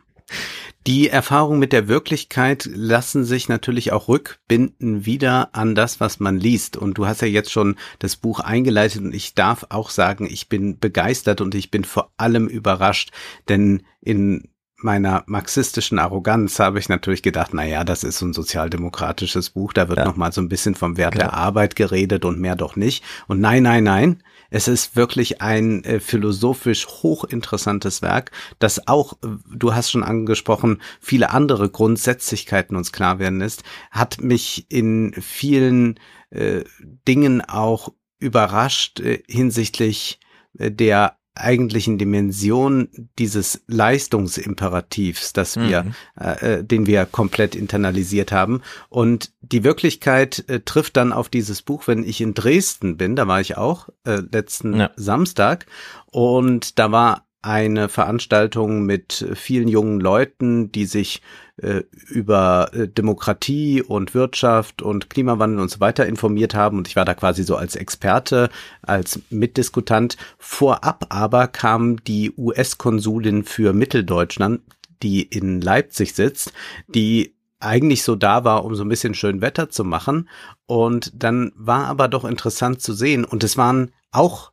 Die 0.87 1.09
Erfahrungen 1.09 1.59
mit 1.59 1.73
der 1.73 1.89
Wirklichkeit 1.89 2.69
lassen 2.73 3.25
sich 3.25 3.49
natürlich 3.49 3.93
auch 3.93 4.07
rückbinden 4.07 5.05
wieder 5.05 5.49
an 5.53 5.75
das, 5.75 5.99
was 5.99 6.21
man 6.21 6.39
liest. 6.39 6.77
Und 6.77 6.97
du 6.97 7.07
hast 7.07 7.23
ja 7.23 7.29
jetzt 7.29 7.51
schon 7.51 7.75
das 7.99 8.15
Buch 8.15 8.39
eingeleitet 8.39 9.03
und 9.03 9.13
ich 9.13 9.35
darf 9.35 9.67
auch 9.71 9.91
sagen, 9.91 10.27
ich 10.31 10.49
bin 10.49 10.79
begeistert 10.79 11.41
und 11.41 11.57
ich 11.57 11.73
bin 11.73 11.83
vor 11.83 12.13
allem 12.17 12.47
überrascht, 12.47 13.11
denn 13.49 13.83
in 14.01 14.49
meiner 14.77 15.25
marxistischen 15.27 15.99
Arroganz 15.99 16.59
habe 16.61 16.79
ich 16.79 16.89
natürlich 16.89 17.23
gedacht, 17.23 17.51
na 17.53 17.65
ja, 17.65 17.83
das 17.83 18.05
ist 18.05 18.19
so 18.19 18.27
ein 18.27 18.33
sozialdemokratisches 18.35 19.51
Buch, 19.51 19.73
da 19.73 19.89
wird 19.89 19.99
ja. 19.99 20.05
noch 20.05 20.17
mal 20.17 20.33
so 20.33 20.41
ein 20.41 20.49
bisschen 20.49 20.75
vom 20.75 20.97
Wert 20.97 21.15
genau. 21.15 21.25
der 21.25 21.35
Arbeit 21.35 21.77
geredet 21.77 22.25
und 22.25 22.39
mehr 22.39 22.57
doch 22.57 22.77
nicht. 22.77 23.03
Und 23.27 23.41
nein, 23.41 23.63
nein, 23.63 23.85
nein, 23.85 24.23
es 24.51 24.69
ist 24.69 24.97
wirklich 24.97 25.41
ein 25.41 25.85
äh, 25.85 26.01
philosophisch 26.01 26.87
hochinteressantes 26.87 28.03
Werk, 28.03 28.31
das 28.59 28.89
auch, 28.89 29.15
äh, 29.23 29.29
du 29.55 29.75
hast 29.75 29.91
schon 29.91 30.05
angesprochen, 30.05 30.81
viele 31.01 31.31
andere 31.31 31.71
Grundsätzlichkeiten 31.71 32.77
uns 32.77 32.93
klar 32.93 33.19
werden 33.19 33.41
lässt, 33.41 33.63
hat 33.91 34.21
mich 34.21 34.67
in 34.69 35.15
vielen 35.21 35.99
äh, 36.31 36.65
Dingen 37.09 37.41
auch 37.41 37.93
überrascht 38.19 39.01
äh, 39.01 39.23
hinsichtlich 39.29 40.21
äh, 40.59 40.71
der 40.71 41.19
eigentlichen 41.37 41.99
Dimension 41.99 42.89
dieses 43.19 43.63
Leistungsimperativs, 43.67 45.33
dass 45.33 45.57
wir, 45.57 45.85
mhm. 45.85 45.95
äh, 46.19 46.55
äh, 46.55 46.65
den 46.65 46.87
wir 46.87 47.07
komplett 47.07 47.55
internalisiert 47.55 48.33
haben. 48.33 48.63
Und 48.89 49.33
die 49.41 49.65
Wirklichkeit 49.65 50.45
äh, 50.49 50.61
trifft 50.61 50.97
dann 50.97 51.13
auf 51.13 51.29
dieses 51.29 51.63
Buch, 51.63 51.87
wenn 51.87 52.05
ich 52.05 52.21
in 52.21 52.35
Dresden 52.35 52.97
bin, 52.97 53.17
da 53.17 53.29
war 53.29 53.41
ich 53.41 53.57
auch 53.57 53.89
äh, 54.05 54.23
letzten 54.31 54.81
ja. 54.81 54.91
Samstag 54.97 55.67
und 56.07 56.79
da 56.79 56.91
war 56.91 57.26
eine 57.47 57.89
Veranstaltung 57.89 58.83
mit 58.87 59.25
vielen 59.35 59.69
jungen 59.69 60.01
Leuten, 60.01 60.73
die 60.73 60.85
sich 60.85 61.23
äh, 61.59 61.85
über 62.09 62.71
äh, 62.73 62.89
Demokratie 62.89 63.83
und 63.83 64.15
Wirtschaft 64.15 64.83
und 64.83 65.11
Klimawandel 65.11 65.61
und 65.61 65.71
so 65.71 65.79
weiter 65.79 66.07
informiert 66.07 66.57
haben. 66.57 66.79
Und 66.79 66.89
ich 66.89 66.97
war 66.97 67.05
da 67.05 67.15
quasi 67.15 67.45
so 67.45 67.55
als 67.55 67.77
Experte, 67.77 68.51
als 68.83 69.21
Mitdiskutant. 69.31 70.17
Vorab 70.39 71.07
aber 71.11 71.47
kam 71.47 72.03
die 72.03 72.33
US-Konsulin 72.37 73.45
für 73.45 73.73
Mitteldeutschland, 73.73 74.63
die 75.05 75.23
in 75.23 75.61
Leipzig 75.61 76.15
sitzt, 76.15 76.53
die 76.89 77.37
eigentlich 77.61 78.03
so 78.03 78.17
da 78.17 78.43
war, 78.43 78.65
um 78.65 78.75
so 78.75 78.83
ein 78.83 78.89
bisschen 78.89 79.15
schön 79.15 79.41
Wetter 79.41 79.71
zu 79.71 79.85
machen. 79.85 80.29
Und 80.67 81.13
dann 81.15 81.53
war 81.55 81.87
aber 81.87 82.09
doch 82.09 82.25
interessant 82.25 82.81
zu 82.83 82.93
sehen. 82.93 83.25
Und 83.25 83.45
es 83.45 83.57
waren 83.57 83.93
auch 84.11 84.51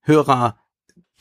Hörer 0.00 0.58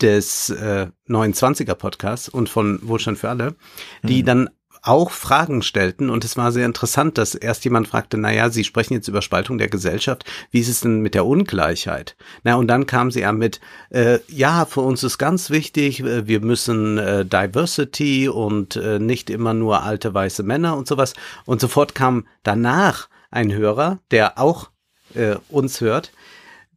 des 0.01 0.49
äh, 0.49 0.87
29er 1.07 1.75
Podcasts 1.75 2.29
und 2.29 2.49
von 2.49 2.79
Wohlstand 2.83 3.17
für 3.17 3.29
alle, 3.29 3.55
die 4.03 4.21
mhm. 4.21 4.25
dann 4.25 4.49
auch 4.87 5.11
Fragen 5.11 5.61
stellten 5.61 6.09
und 6.09 6.23
es 6.23 6.37
war 6.37 6.51
sehr 6.51 6.65
interessant, 6.65 7.17
dass 7.17 7.35
erst 7.35 7.65
jemand 7.65 7.87
fragte, 7.87 8.17
na 8.17 8.31
ja, 8.31 8.49
Sie 8.49 8.63
sprechen 8.63 8.93
jetzt 8.93 9.07
über 9.07 9.21
Spaltung 9.21 9.57
der 9.57 9.67
Gesellschaft, 9.67 10.23
wie 10.51 10.59
ist 10.59 10.69
es 10.69 10.81
denn 10.81 11.01
mit 11.01 11.13
der 11.13 11.25
Ungleichheit? 11.25 12.15
Na 12.43 12.55
und 12.55 12.67
dann 12.67 12.85
kam 12.85 13.11
sie 13.11 13.21
ja 13.21 13.31
mit, 13.31 13.59
äh, 13.89 14.19
ja, 14.27 14.65
für 14.65 14.81
uns 14.81 15.03
ist 15.03 15.17
ganz 15.17 15.49
wichtig, 15.49 16.01
äh, 16.01 16.27
wir 16.27 16.39
müssen 16.41 16.97
äh, 16.97 17.25
Diversity 17.25 18.29
und 18.29 18.75
äh, 18.77 18.99
nicht 18.99 19.29
immer 19.29 19.53
nur 19.53 19.83
alte 19.83 20.13
weiße 20.13 20.43
Männer 20.43 20.77
und 20.77 20.87
sowas 20.87 21.13
und 21.45 21.59
sofort 21.59 21.93
kam 21.93 22.25
danach 22.43 23.09
ein 23.29 23.51
Hörer, 23.51 23.99
der 24.11 24.39
auch 24.39 24.69
äh, 25.15 25.35
uns 25.49 25.81
hört, 25.81 26.11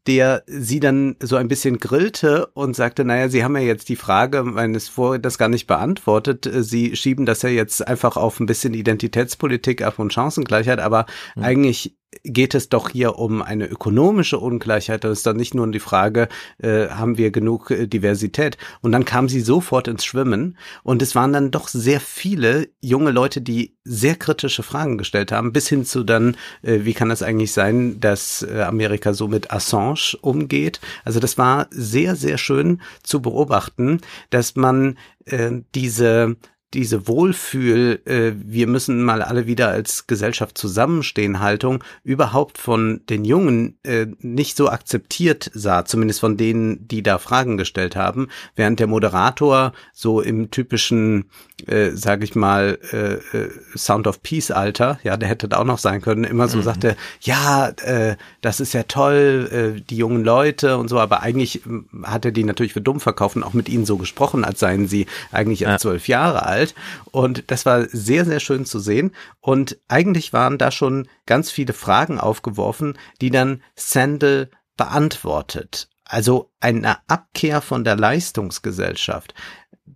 der 0.07 0.43
sie 0.47 0.81
dann 0.81 1.17
so 1.21 1.37
ein 1.37 1.49
bisschen 1.49 1.79
grillte 1.79 2.47
und 2.55 2.75
sagte, 2.75 3.05
naja, 3.05 3.29
Sie 3.29 3.45
haben 3.45 3.57
ja 3.57 3.63
jetzt 3.63 3.89
die 3.89 3.97
Frage 3.97 4.43
meines 4.43 4.89
Vor 4.89 5.19
das 5.19 5.39
gar 5.39 5.49
nicht 5.49 5.67
beantwortet. 5.67 6.49
Sie 6.53 6.97
schieben 6.97 7.27
das 7.27 7.43
ja 7.43 7.51
jetzt 7.51 7.87
einfach 7.87 8.17
auf 8.17 8.41
ein 8.41 8.47
bisschen 8.47 8.75
Identitätspolitik 8.75 9.83
ab 9.83 9.99
und 9.99 10.13
Chancengleichheit, 10.13 10.79
aber 10.79 11.07
mhm. 11.37 11.45
eigentlich 11.45 11.97
geht 12.25 12.55
es 12.55 12.69
doch 12.69 12.91
hier 12.91 13.19
um 13.19 13.41
eine 13.43 13.67
ökonomische 13.67 14.39
Ungleichheit. 14.39 15.05
Da 15.05 15.11
ist 15.11 15.27
dann 15.27 15.37
nicht 15.37 15.55
nur 15.55 15.71
die 15.71 15.79
Frage, 15.79 16.29
äh, 16.59 16.89
haben 16.89 17.19
wir 17.19 17.31
genug 17.31 17.71
äh, 17.71 17.87
Diversität? 17.87 18.59
Und 18.81 18.93
dann 18.93 19.05
kam 19.05 19.29
sie 19.29 19.41
sofort 19.41 19.89
ins 19.89 20.05
Schwimmen. 20.05 20.59
Und 20.83 21.03
es 21.03 21.15
waren 21.15 21.33
dann 21.33 21.51
doch 21.51 21.69
sehr 21.69 22.01
viele 22.01 22.69
junge 22.81 23.11
Leute, 23.11 23.41
die 23.41 23.77
sehr 23.85 24.17
kritische 24.17 24.63
Fragen 24.63 24.99
gestellt 24.99 25.33
haben, 25.33 25.53
bis 25.53 25.69
hin 25.69 25.85
zu 25.85 26.03
dann, 26.03 26.37
äh, 26.63 26.81
wie 26.83 26.95
kann 26.95 27.09
das 27.09 27.23
eigentlich 27.23 27.53
sein, 27.53 28.01
dass 28.01 28.43
äh, 28.43 28.63
Amerika 28.63 29.13
so 29.15 29.29
mit 29.29 29.53
Assange 29.53 30.17
umgeht? 30.21 30.81
Also 31.05 31.21
das 31.21 31.39
war 31.39 31.69
sehr, 31.71 32.17
sehr 32.17 32.39
schön 32.39 32.81
zu 33.03 33.23
beobachten, 33.23 34.01
dass 34.31 34.57
man 34.57 34.99
äh, 35.27 35.51
diese 35.75 36.37
diese 36.73 37.09
Wohlfühl, 37.09 38.01
äh, 38.05 38.33
wir 38.37 38.69
müssen 38.69 39.03
mal 39.03 39.23
alle 39.23 39.47
wieder 39.47 39.69
als 39.69 40.07
Gesellschaft 40.07 40.57
zusammenstehen 40.57 41.41
Haltung 41.41 41.83
überhaupt 42.05 42.59
von 42.59 43.01
den 43.09 43.25
Jungen 43.25 43.79
äh, 43.83 44.07
nicht 44.21 44.57
so 44.57 44.69
akzeptiert 44.69 45.51
sah, 45.53 45.85
zumindest 45.85 46.21
von 46.21 46.37
denen, 46.37 46.87
die 46.87 47.03
da 47.03 47.19
Fragen 47.19 47.57
gestellt 47.57 47.97
haben, 47.97 48.29
während 48.55 48.79
der 48.79 48.87
Moderator 48.87 49.73
so 49.93 50.21
im 50.21 50.53
typischen, 50.53 51.25
äh, 51.67 51.91
sage 51.91 52.25
ich 52.25 52.37
mal, 52.37 52.79
äh, 52.93 53.15
äh, 53.37 53.51
Sound 53.77 54.07
of 54.07 54.23
Peace 54.23 54.53
Alter, 54.53 55.01
ja, 55.03 55.17
der 55.17 55.29
hätte 55.29 55.49
da 55.49 55.59
auch 55.59 55.65
noch 55.65 55.79
sein 55.79 56.01
können, 56.01 56.23
immer 56.23 56.47
so 56.47 56.59
mhm. 56.59 56.63
sagte, 56.63 56.97
ja, 57.21 57.71
äh, 57.83 58.15
das 58.43 58.61
ist 58.61 58.75
ja 58.75 58.85
toll, 58.85 59.75
äh, 59.77 59.81
die 59.81 59.97
jungen 59.97 60.23
Leute 60.23 60.79
und 60.79 60.87
so, 60.87 61.01
aber 61.01 61.21
eigentlich 61.23 61.67
äh, 61.67 61.71
hat 62.05 62.25
er 62.25 62.31
die 62.31 62.45
natürlich 62.45 62.75
für 62.75 62.81
dumm 62.81 63.01
verkauft 63.01 63.35
und 63.35 63.43
auch 63.43 63.55
mit 63.55 63.69
ihnen 63.69 63.87
so 63.87 63.97
gesprochen, 63.97 64.45
als 64.45 64.61
seien 64.61 64.87
sie 64.87 65.07
eigentlich 65.33 65.63
erst 65.63 65.83
zwölf 65.83 66.07
Jahre 66.07 66.47
alt 66.47 66.60
alt. 66.61 66.75
Und 67.11 67.51
das 67.51 67.67
war 67.67 67.87
sehr, 67.89 68.25
sehr 68.25 68.41
schön 68.41 68.65
zu 68.65 68.79
sehen. 68.79 69.13
Und 69.41 69.79
eigentlich 69.89 70.33
waren 70.33 70.59
da 70.59 70.71
schon 70.71 71.09
ganz 71.27 71.51
viele 71.51 71.73
Fragen 71.73 72.21
aufgeworfen, 72.21 72.99
die 73.21 73.31
dann 73.31 73.63
Sandel 73.75 74.51
beantwortet. 74.77 75.89
Also 76.05 76.51
eine 76.61 76.99
Abkehr 77.09 77.61
von 77.61 77.85
der 77.85 77.97
Leistungsgesellschaft. 77.97 79.35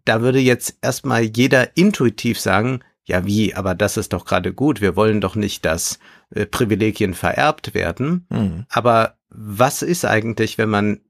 Da 0.05 0.21
würde 0.21 0.39
jetzt 0.39 0.79
erstmal 0.83 1.23
jeder 1.23 1.77
intuitiv 1.77 2.39
sagen, 2.39 2.81
ja 3.05 3.27
wie, 3.27 3.55
aber 3.55 3.75
das 3.75 3.97
ist 3.97 4.13
doch 4.13 4.25
gerade 4.25 4.53
gut, 4.53 4.81
wir 4.81 4.97
wollen 4.97 5.21
doch 5.21 5.35
nicht, 5.35 5.65
dass 5.65 5.99
äh, 6.31 6.47
Privilegien 6.47 7.15
vererbt 7.15 7.75
werden. 7.75 8.27
Mhm. 8.31 8.67
Aber 8.69 9.17
was 9.29 9.83
ist 9.83 10.05
eigentlich, 10.05 10.59
wenn 10.59 10.71
man 10.71 11.01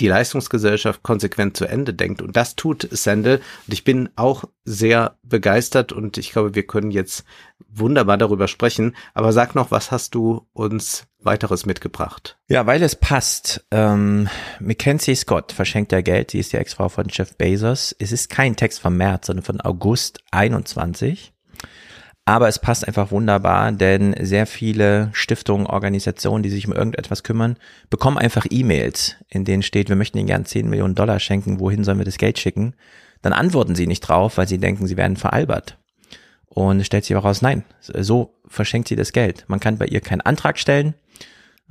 die 0.00 0.08
Leistungsgesellschaft 0.08 1.02
konsequent 1.02 1.56
zu 1.56 1.66
Ende 1.66 1.94
denkt. 1.94 2.22
Und 2.22 2.36
das 2.36 2.56
tut 2.56 2.88
Sandel. 2.90 3.40
Und 3.66 3.72
ich 3.72 3.84
bin 3.84 4.08
auch 4.16 4.44
sehr 4.64 5.18
begeistert 5.22 5.92
und 5.92 6.18
ich 6.18 6.32
glaube, 6.32 6.54
wir 6.54 6.66
können 6.66 6.90
jetzt 6.90 7.24
wunderbar 7.68 8.18
darüber 8.18 8.48
sprechen. 8.48 8.94
Aber 9.14 9.32
sag 9.32 9.54
noch, 9.54 9.70
was 9.70 9.90
hast 9.90 10.14
du 10.14 10.46
uns 10.52 11.06
weiteres 11.20 11.66
mitgebracht? 11.66 12.38
Ja, 12.48 12.66
weil 12.66 12.82
es 12.82 12.96
passt. 12.96 13.64
Ähm, 13.70 14.28
Mackenzie 14.60 15.14
Scott 15.14 15.52
verschenkt 15.52 15.92
ja 15.92 16.00
Geld. 16.00 16.30
Sie 16.30 16.38
ist 16.38 16.52
die 16.52 16.56
Ex-Frau 16.56 16.88
von 16.88 17.06
Jeff 17.10 17.36
Bezos. 17.36 17.94
Es 17.98 18.12
ist 18.12 18.30
kein 18.30 18.56
Text 18.56 18.80
vom 18.80 18.96
März, 18.96 19.26
sondern 19.26 19.44
von 19.44 19.60
August 19.60 20.20
21. 20.30 21.32
Aber 22.28 22.46
es 22.46 22.58
passt 22.58 22.86
einfach 22.86 23.10
wunderbar, 23.10 23.72
denn 23.72 24.14
sehr 24.20 24.46
viele 24.46 25.08
Stiftungen, 25.14 25.66
Organisationen, 25.66 26.42
die 26.42 26.50
sich 26.50 26.66
um 26.66 26.74
irgendetwas 26.74 27.22
kümmern, 27.22 27.56
bekommen 27.88 28.18
einfach 28.18 28.44
E-Mails, 28.50 29.16
in 29.30 29.46
denen 29.46 29.62
steht, 29.62 29.88
wir 29.88 29.96
möchten 29.96 30.18
Ihnen 30.18 30.26
gern 30.26 30.44
10 30.44 30.68
Millionen 30.68 30.94
Dollar 30.94 31.20
schenken, 31.20 31.58
wohin 31.58 31.84
sollen 31.84 31.96
wir 31.96 32.04
das 32.04 32.18
Geld 32.18 32.38
schicken? 32.38 32.74
Dann 33.22 33.32
antworten 33.32 33.74
sie 33.74 33.86
nicht 33.86 34.02
drauf, 34.02 34.36
weil 34.36 34.46
sie 34.46 34.58
denken, 34.58 34.86
sie 34.86 34.98
werden 34.98 35.16
veralbert. 35.16 35.78
Und 36.48 36.84
stellt 36.84 37.06
sich 37.06 37.16
auch 37.16 37.24
raus, 37.24 37.40
nein, 37.40 37.64
so 37.80 38.34
verschenkt 38.46 38.88
sie 38.88 38.96
das 38.96 39.12
Geld. 39.14 39.46
Man 39.48 39.58
kann 39.58 39.78
bei 39.78 39.86
ihr 39.86 40.02
keinen 40.02 40.20
Antrag 40.20 40.58
stellen, 40.58 40.92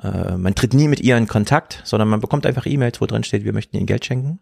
äh, 0.01 0.37
man 0.37 0.55
tritt 0.55 0.73
nie 0.73 0.87
mit 0.87 1.01
ihr 1.01 1.17
in 1.17 1.27
Kontakt, 1.27 1.81
sondern 1.83 2.09
man 2.09 2.19
bekommt 2.19 2.47
einfach 2.47 2.65
E-Mails, 2.65 2.99
wo 2.99 3.05
drin 3.05 3.23
steht, 3.23 3.45
wir 3.45 3.53
möchten 3.53 3.77
Ihnen 3.77 3.85
Geld 3.85 4.05
schenken. 4.05 4.39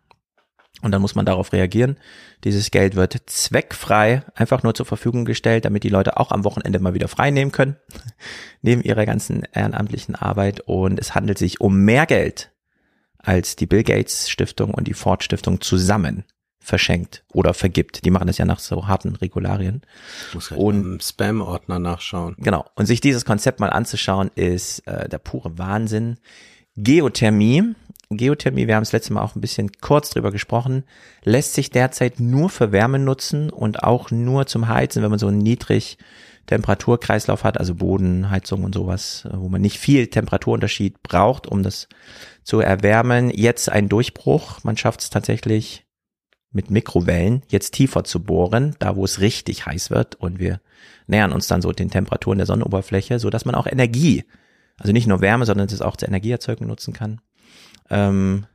Und 0.81 0.91
dann 0.91 1.01
muss 1.01 1.15
man 1.15 1.25
darauf 1.25 1.53
reagieren. 1.53 1.97
Dieses 2.43 2.69
Geld 2.69 2.95
wird 2.95 3.17
zweckfrei 3.25 4.23
einfach 4.35 4.61
nur 4.61 4.75
zur 4.75 4.85
Verfügung 4.85 5.25
gestellt, 5.25 5.65
damit 5.65 5.83
die 5.83 5.89
Leute 5.89 6.17
auch 6.17 6.31
am 6.31 6.43
Wochenende 6.43 6.79
mal 6.79 6.93
wieder 6.93 7.07
frei 7.07 7.31
nehmen 7.31 7.51
können, 7.51 7.77
neben 8.61 8.83
ihrer 8.83 9.05
ganzen 9.05 9.43
ehrenamtlichen 9.51 10.15
Arbeit. 10.15 10.61
Und 10.61 10.99
es 10.99 11.15
handelt 11.15 11.37
sich 11.37 11.61
um 11.61 11.79
mehr 11.79 12.05
Geld, 12.05 12.51
als 13.17 13.55
die 13.55 13.65
Bill 13.65 13.83
Gates 13.83 14.29
Stiftung 14.29 14.73
und 14.73 14.87
die 14.87 14.93
Ford 14.93 15.23
Stiftung 15.23 15.61
zusammen 15.61 16.25
verschenkt 16.65 17.23
oder 17.31 17.53
vergibt. 17.53 18.05
Die 18.05 18.11
machen 18.11 18.27
das 18.27 18.37
ja 18.37 18.45
nach 18.45 18.59
so 18.59 18.87
harten 18.87 19.15
Regularien. 19.15 19.81
Ich 20.29 20.35
muss 20.35 20.51
halt 20.51 20.59
und 20.59 21.03
Spam-Ordner 21.03 21.79
nachschauen. 21.79 22.35
Genau. 22.39 22.65
Und 22.75 22.87
sich 22.87 23.01
dieses 23.01 23.23
Konzept 23.23 23.59
mal 23.59 23.69
anzuschauen, 23.69 24.31
ist 24.35 24.79
äh, 24.87 25.07
der 25.07 25.19
pure 25.19 25.57
Wahnsinn. 25.57 26.17
Geothermie 26.75 27.75
Geothermie, 28.09 28.67
wir 28.67 28.75
haben 28.75 28.83
es 28.83 28.91
letztes 28.91 29.09
Mal 29.09 29.21
auch 29.21 29.35
ein 29.35 29.41
bisschen 29.41 29.71
kurz 29.81 30.11
drüber 30.11 30.31
gesprochen, 30.31 30.83
lässt 31.23 31.53
sich 31.53 31.69
derzeit 31.71 32.19
nur 32.19 32.49
für 32.49 32.71
Wärme 32.71 32.99
nutzen 32.99 33.49
und 33.49 33.83
auch 33.83 34.11
nur 34.11 34.45
zum 34.45 34.67
Heizen, 34.67 35.01
wenn 35.01 35.09
man 35.09 35.19
so 35.19 35.27
einen 35.27 35.39
niedrig 35.39 35.97
Temperaturkreislauf 36.45 37.43
hat, 37.43 37.57
also 37.57 37.75
Bodenheizung 37.75 38.63
und 38.63 38.75
sowas, 38.75 39.27
wo 39.31 39.49
man 39.49 39.61
nicht 39.61 39.79
viel 39.79 40.07
Temperaturunterschied 40.07 41.01
braucht, 41.01 41.47
um 41.47 41.63
das 41.63 41.87
zu 42.43 42.59
erwärmen. 42.59 43.31
Jetzt 43.31 43.69
ein 43.69 43.89
Durchbruch. 43.89 44.63
Man 44.63 44.77
schafft 44.77 45.01
es 45.01 45.09
tatsächlich 45.09 45.85
mit 46.51 46.69
Mikrowellen 46.69 47.41
jetzt 47.47 47.73
tiefer 47.73 48.03
zu 48.03 48.23
bohren, 48.23 48.75
da 48.79 48.95
wo 48.95 49.03
es 49.03 49.19
richtig 49.19 49.65
heiß 49.65 49.89
wird 49.89 50.15
und 50.15 50.39
wir 50.39 50.61
nähern 51.07 51.33
uns 51.33 51.47
dann 51.47 51.61
so 51.61 51.71
den 51.71 51.89
Temperaturen 51.89 52.37
der 52.37 52.47
Sonnenoberfläche, 52.47 53.19
so 53.19 53.29
dass 53.29 53.45
man 53.45 53.55
auch 53.55 53.67
Energie, 53.67 54.23
also 54.77 54.93
nicht 54.93 55.07
nur 55.07 55.21
Wärme, 55.21 55.45
sondern 55.45 55.67
es 55.67 55.81
auch 55.81 55.97
zur 55.97 56.07
Energieerzeugung 56.07 56.67
nutzen 56.67 56.93
kann. 56.93 57.19
Ähm, 57.89 58.45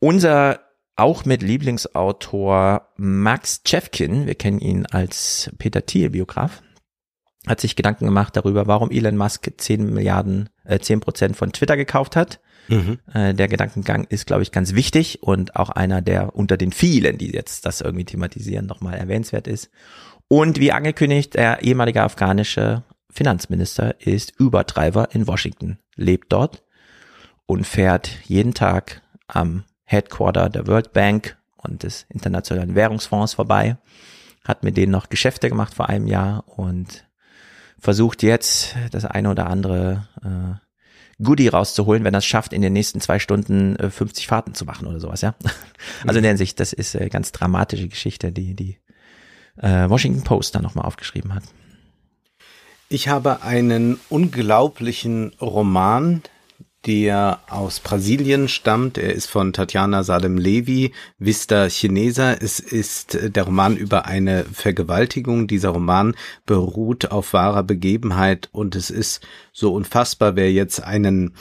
unser 0.00 0.60
auch 0.96 1.24
mit 1.24 1.42
Lieblingsautor 1.42 2.88
Max 2.96 3.62
Chefkin, 3.66 4.26
wir 4.26 4.34
kennen 4.34 4.60
ihn 4.60 4.86
als 4.86 5.50
Peter 5.58 5.84
Thiel 5.84 6.10
Biograf, 6.10 6.62
hat 7.46 7.60
sich 7.60 7.76
Gedanken 7.76 8.06
gemacht 8.06 8.36
darüber, 8.36 8.66
warum 8.66 8.90
Elon 8.90 9.16
Musk 9.16 9.50
10 9.56 9.92
Milliarden, 9.92 10.48
äh, 10.64 10.78
10 10.78 11.00
Prozent 11.00 11.36
von 11.36 11.52
Twitter 11.52 11.76
gekauft 11.76 12.16
hat. 12.16 12.40
Mhm. 12.68 12.98
Äh, 13.12 13.34
der 13.34 13.48
Gedankengang 13.48 14.04
ist, 14.04 14.26
glaube 14.26 14.42
ich, 14.42 14.52
ganz 14.52 14.74
wichtig 14.74 15.22
und 15.22 15.56
auch 15.56 15.68
einer, 15.68 16.00
der 16.00 16.34
unter 16.36 16.56
den 16.56 16.72
vielen, 16.72 17.18
die 17.18 17.32
jetzt 17.32 17.66
das 17.66 17.80
irgendwie 17.80 18.06
thematisieren, 18.06 18.66
nochmal 18.66 18.94
erwähnenswert 18.94 19.46
ist. 19.46 19.70
Und 20.28 20.58
wie 20.58 20.72
angekündigt, 20.72 21.34
der 21.34 21.62
ehemalige 21.62 22.02
afghanische 22.02 22.84
Finanzminister 23.10 24.00
ist 24.00 24.32
Übertreiber 24.38 25.08
in 25.12 25.26
Washington, 25.26 25.78
lebt 25.96 26.32
dort 26.32 26.62
und 27.46 27.66
fährt 27.66 28.10
jeden 28.24 28.54
Tag 28.54 29.02
am 29.26 29.64
Headquarter 29.84 30.48
der 30.48 30.66
World 30.66 30.92
Bank 30.92 31.36
und 31.56 31.82
des 31.82 32.06
Internationalen 32.08 32.74
Währungsfonds 32.74 33.34
vorbei, 33.34 33.76
hat 34.44 34.62
mit 34.62 34.76
denen 34.76 34.92
noch 34.92 35.08
Geschäfte 35.08 35.48
gemacht 35.48 35.74
vor 35.74 35.88
einem 35.88 36.06
Jahr 36.06 36.44
und 36.46 37.06
versucht 37.78 38.22
jetzt 38.22 38.74
das 38.90 39.04
eine 39.04 39.30
oder 39.30 39.46
andere 39.48 40.08
äh, 40.22 41.22
Goodie 41.22 41.48
rauszuholen, 41.48 42.02
wenn 42.04 42.14
es 42.14 42.24
schafft, 42.24 42.52
in 42.52 42.62
den 42.62 42.72
nächsten 42.72 43.00
zwei 43.00 43.18
Stunden 43.18 43.76
äh, 43.76 43.90
50 43.90 44.26
Fahrten 44.26 44.54
zu 44.54 44.64
machen 44.64 44.86
oder 44.86 45.00
sowas, 45.00 45.20
ja. 45.20 45.34
Also 46.06 46.18
in 46.18 46.22
der 46.22 46.30
Hinsicht, 46.30 46.58
das 46.60 46.72
ist 46.72 46.94
äh, 46.94 47.08
ganz 47.08 47.32
dramatische 47.32 47.88
Geschichte, 47.88 48.32
die 48.32 48.54
die 48.54 48.78
äh, 49.58 49.88
Washington 49.88 50.24
Post 50.24 50.54
da 50.54 50.60
nochmal 50.60 50.86
aufgeschrieben 50.86 51.34
hat. 51.34 51.44
Ich 52.88 53.08
habe 53.08 53.42
einen 53.42 53.98
unglaublichen 54.08 55.32
Roman, 55.40 56.22
der 56.86 57.40
aus 57.48 57.80
Brasilien 57.80 58.48
stammt. 58.48 58.98
Er 58.98 59.14
ist 59.14 59.26
von 59.26 59.52
Tatjana 59.52 60.02
Salem-Levi, 60.02 60.92
Vista 61.18 61.66
Chinesa. 61.68 62.32
Es 62.34 62.60
ist 62.60 63.18
der 63.22 63.44
Roman 63.44 63.76
über 63.76 64.06
eine 64.06 64.44
Vergewaltigung. 64.44 65.46
Dieser 65.46 65.70
Roman 65.70 66.14
beruht 66.46 67.10
auf 67.10 67.32
wahrer 67.32 67.62
Begebenheit 67.62 68.48
und 68.52 68.76
es 68.76 68.90
ist 68.90 69.26
so 69.52 69.72
unfassbar, 69.72 70.36
wer 70.36 70.52
jetzt 70.52 70.82
einen 70.82 71.34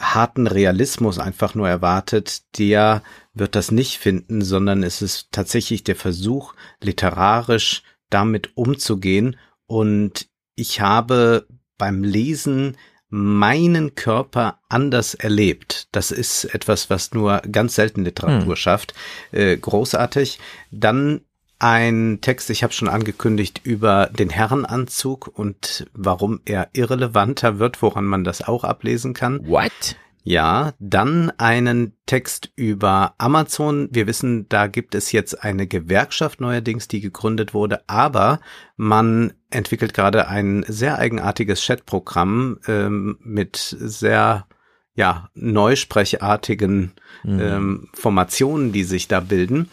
harten 0.00 0.46
Realismus 0.46 1.18
einfach 1.18 1.54
nur 1.54 1.68
erwartet, 1.68 2.58
der 2.58 3.02
wird 3.34 3.54
das 3.54 3.70
nicht 3.70 3.98
finden, 3.98 4.42
sondern 4.42 4.82
es 4.82 5.02
ist 5.02 5.28
tatsächlich 5.30 5.84
der 5.84 5.96
Versuch, 5.96 6.54
literarisch 6.80 7.82
damit 8.08 8.56
umzugehen. 8.56 9.36
Und 9.66 10.28
ich 10.56 10.80
habe 10.80 11.46
beim 11.78 12.02
Lesen 12.02 12.76
meinen 13.10 13.94
Körper 13.96 14.60
anders 14.68 15.14
erlebt. 15.14 15.88
Das 15.92 16.10
ist 16.10 16.44
etwas, 16.44 16.90
was 16.90 17.12
nur 17.12 17.42
ganz 17.50 17.74
selten 17.74 18.04
Literatur 18.04 18.54
hm. 18.54 18.56
schafft. 18.56 18.94
Äh, 19.32 19.56
großartig. 19.56 20.38
Dann 20.70 21.22
ein 21.58 22.20
Text, 22.22 22.48
ich 22.48 22.62
habe 22.62 22.72
schon 22.72 22.88
angekündigt, 22.88 23.60
über 23.64 24.06
den 24.06 24.30
Herrenanzug 24.30 25.26
und 25.26 25.86
warum 25.92 26.40
er 26.46 26.68
irrelevanter 26.72 27.58
wird, 27.58 27.82
woran 27.82 28.06
man 28.06 28.24
das 28.24 28.42
auch 28.42 28.64
ablesen 28.64 29.12
kann. 29.12 29.46
What? 29.46 29.96
Ja, 30.22 30.74
dann 30.78 31.32
einen 31.38 31.96
Text 32.04 32.52
über 32.54 33.14
Amazon. 33.18 33.88
Wir 33.90 34.06
wissen, 34.06 34.48
da 34.48 34.66
gibt 34.66 34.94
es 34.94 35.12
jetzt 35.12 35.42
eine 35.42 35.66
Gewerkschaft 35.66 36.40
neuerdings, 36.40 36.88
die 36.88 37.00
gegründet 37.00 37.54
wurde, 37.54 37.82
aber 37.88 38.40
man 38.76 39.32
entwickelt 39.48 39.94
gerade 39.94 40.28
ein 40.28 40.64
sehr 40.68 40.98
eigenartiges 40.98 41.64
Chatprogramm 41.64 42.58
ähm, 42.68 43.18
mit 43.22 43.56
sehr 43.56 44.46
ja 44.94 45.30
neusprechartigen 45.34 46.92
mhm. 47.22 47.40
ähm, 47.40 47.88
Formationen, 47.94 48.72
die 48.72 48.84
sich 48.84 49.08
da 49.08 49.20
bilden. 49.20 49.70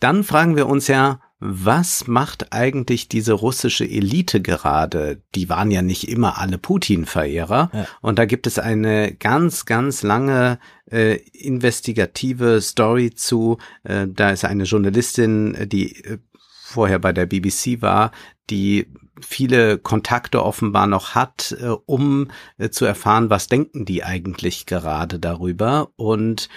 Dann 0.00 0.24
fragen 0.24 0.56
wir 0.56 0.66
uns 0.66 0.88
ja, 0.88 1.20
was 1.40 2.06
macht 2.06 2.52
eigentlich 2.52 3.08
diese 3.08 3.32
russische 3.32 3.84
Elite 3.84 4.40
gerade? 4.40 5.22
Die 5.34 5.48
waren 5.48 5.70
ja 5.70 5.82
nicht 5.82 6.08
immer 6.08 6.38
alle 6.38 6.58
Putin-Verehrer. 6.58 7.70
Ja. 7.72 7.86
Und 8.00 8.18
da 8.18 8.24
gibt 8.24 8.46
es 8.46 8.58
eine 8.58 9.14
ganz, 9.14 9.66
ganz 9.66 10.02
lange 10.02 10.58
äh, 10.90 11.16
investigative 11.32 12.60
Story 12.60 13.12
zu. 13.14 13.58
Äh, 13.82 14.06
da 14.08 14.30
ist 14.30 14.44
eine 14.44 14.64
Journalistin, 14.64 15.68
die 15.68 16.04
äh, 16.04 16.18
vorher 16.62 16.98
bei 16.98 17.12
der 17.12 17.26
BBC 17.26 17.82
war, 17.82 18.12
die 18.50 18.86
viele 19.20 19.78
Kontakte 19.78 20.42
offenbar 20.42 20.86
noch 20.86 21.14
hat, 21.14 21.56
äh, 21.60 21.66
um 21.86 22.30
äh, 22.58 22.70
zu 22.70 22.84
erfahren, 22.84 23.30
was 23.30 23.48
denken 23.48 23.84
die 23.84 24.04
eigentlich 24.04 24.66
gerade 24.66 25.18
darüber. 25.18 25.90
Und 25.96 26.48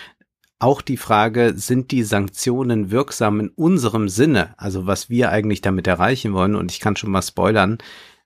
auch 0.60 0.82
die 0.82 0.98
Frage, 0.98 1.54
sind 1.56 1.92
die 1.92 2.04
Sanktionen 2.04 2.92
wirksam 2.92 3.40
in 3.40 3.50
unserem 3.50 4.10
Sinne? 4.10 4.56
Also 4.58 4.88
was 4.88 5.10
wir 5.10 5.32
eigentlich 5.32 5.62
damit 5.62 5.88
erreichen 5.88 6.34
wollen. 6.34 6.56
Und 6.56 6.72
ich 6.72 6.80
kann 6.80 6.96
schon 6.96 7.12
mal 7.12 7.22
spoilern. 7.22 7.78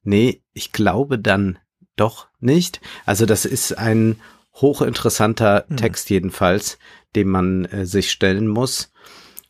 Nee, 0.03 0.41
ich 0.53 0.71
glaube 0.71 1.19
dann 1.19 1.59
doch 1.95 2.27
nicht. 2.39 2.81
Also 3.05 3.25
das 3.25 3.45
ist 3.45 3.77
ein 3.77 4.15
hochinteressanter 4.55 5.65
hm. 5.67 5.77
Text 5.77 6.09
jedenfalls, 6.09 6.77
dem 7.15 7.29
man 7.29 7.65
äh, 7.65 7.85
sich 7.85 8.11
stellen 8.11 8.47
muss. 8.47 8.91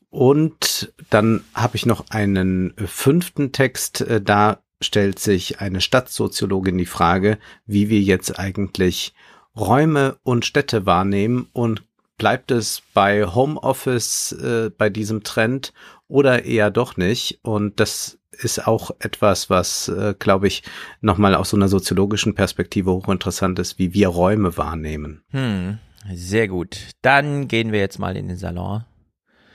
Und 0.09 0.93
dann 1.09 1.43
habe 1.53 1.77
ich 1.77 1.85
noch 1.85 2.09
einen 2.09 2.77
äh, 2.77 2.87
fünften 2.87 3.51
Text. 3.51 4.01
Äh, 4.01 4.21
da 4.21 4.63
stellt 4.81 5.19
sich 5.19 5.61
eine 5.61 5.81
Stadtsoziologin 5.81 6.77
die 6.77 6.85
Frage, 6.85 7.37
wie 7.65 7.89
wir 7.89 8.01
jetzt 8.01 8.37
eigentlich 8.39 9.13
Räume 9.55 10.17
und 10.23 10.45
Städte 10.45 10.85
wahrnehmen 10.85 11.47
und 11.53 11.83
Bleibt 12.21 12.51
es 12.51 12.83
bei 12.93 13.25
Homeoffice 13.25 14.33
äh, 14.33 14.69
bei 14.69 14.91
diesem 14.91 15.23
Trend 15.23 15.73
oder 16.07 16.45
eher 16.45 16.69
doch 16.69 16.95
nicht? 16.95 17.39
Und 17.41 17.79
das 17.79 18.19
ist 18.31 18.67
auch 18.67 18.91
etwas, 18.99 19.49
was, 19.49 19.87
äh, 19.87 20.13
glaube 20.19 20.45
ich, 20.45 20.61
nochmal 21.01 21.33
aus 21.33 21.49
so 21.49 21.57
einer 21.57 21.67
soziologischen 21.67 22.35
Perspektive 22.35 22.91
hochinteressant 22.91 23.57
ist, 23.57 23.79
wie 23.79 23.95
wir 23.95 24.09
Räume 24.09 24.55
wahrnehmen. 24.55 25.23
Hm, 25.31 25.79
sehr 26.13 26.47
gut. 26.47 26.89
Dann 27.01 27.47
gehen 27.47 27.71
wir 27.71 27.79
jetzt 27.79 27.97
mal 27.97 28.15
in 28.15 28.27
den 28.27 28.37
Salon. 28.37 28.83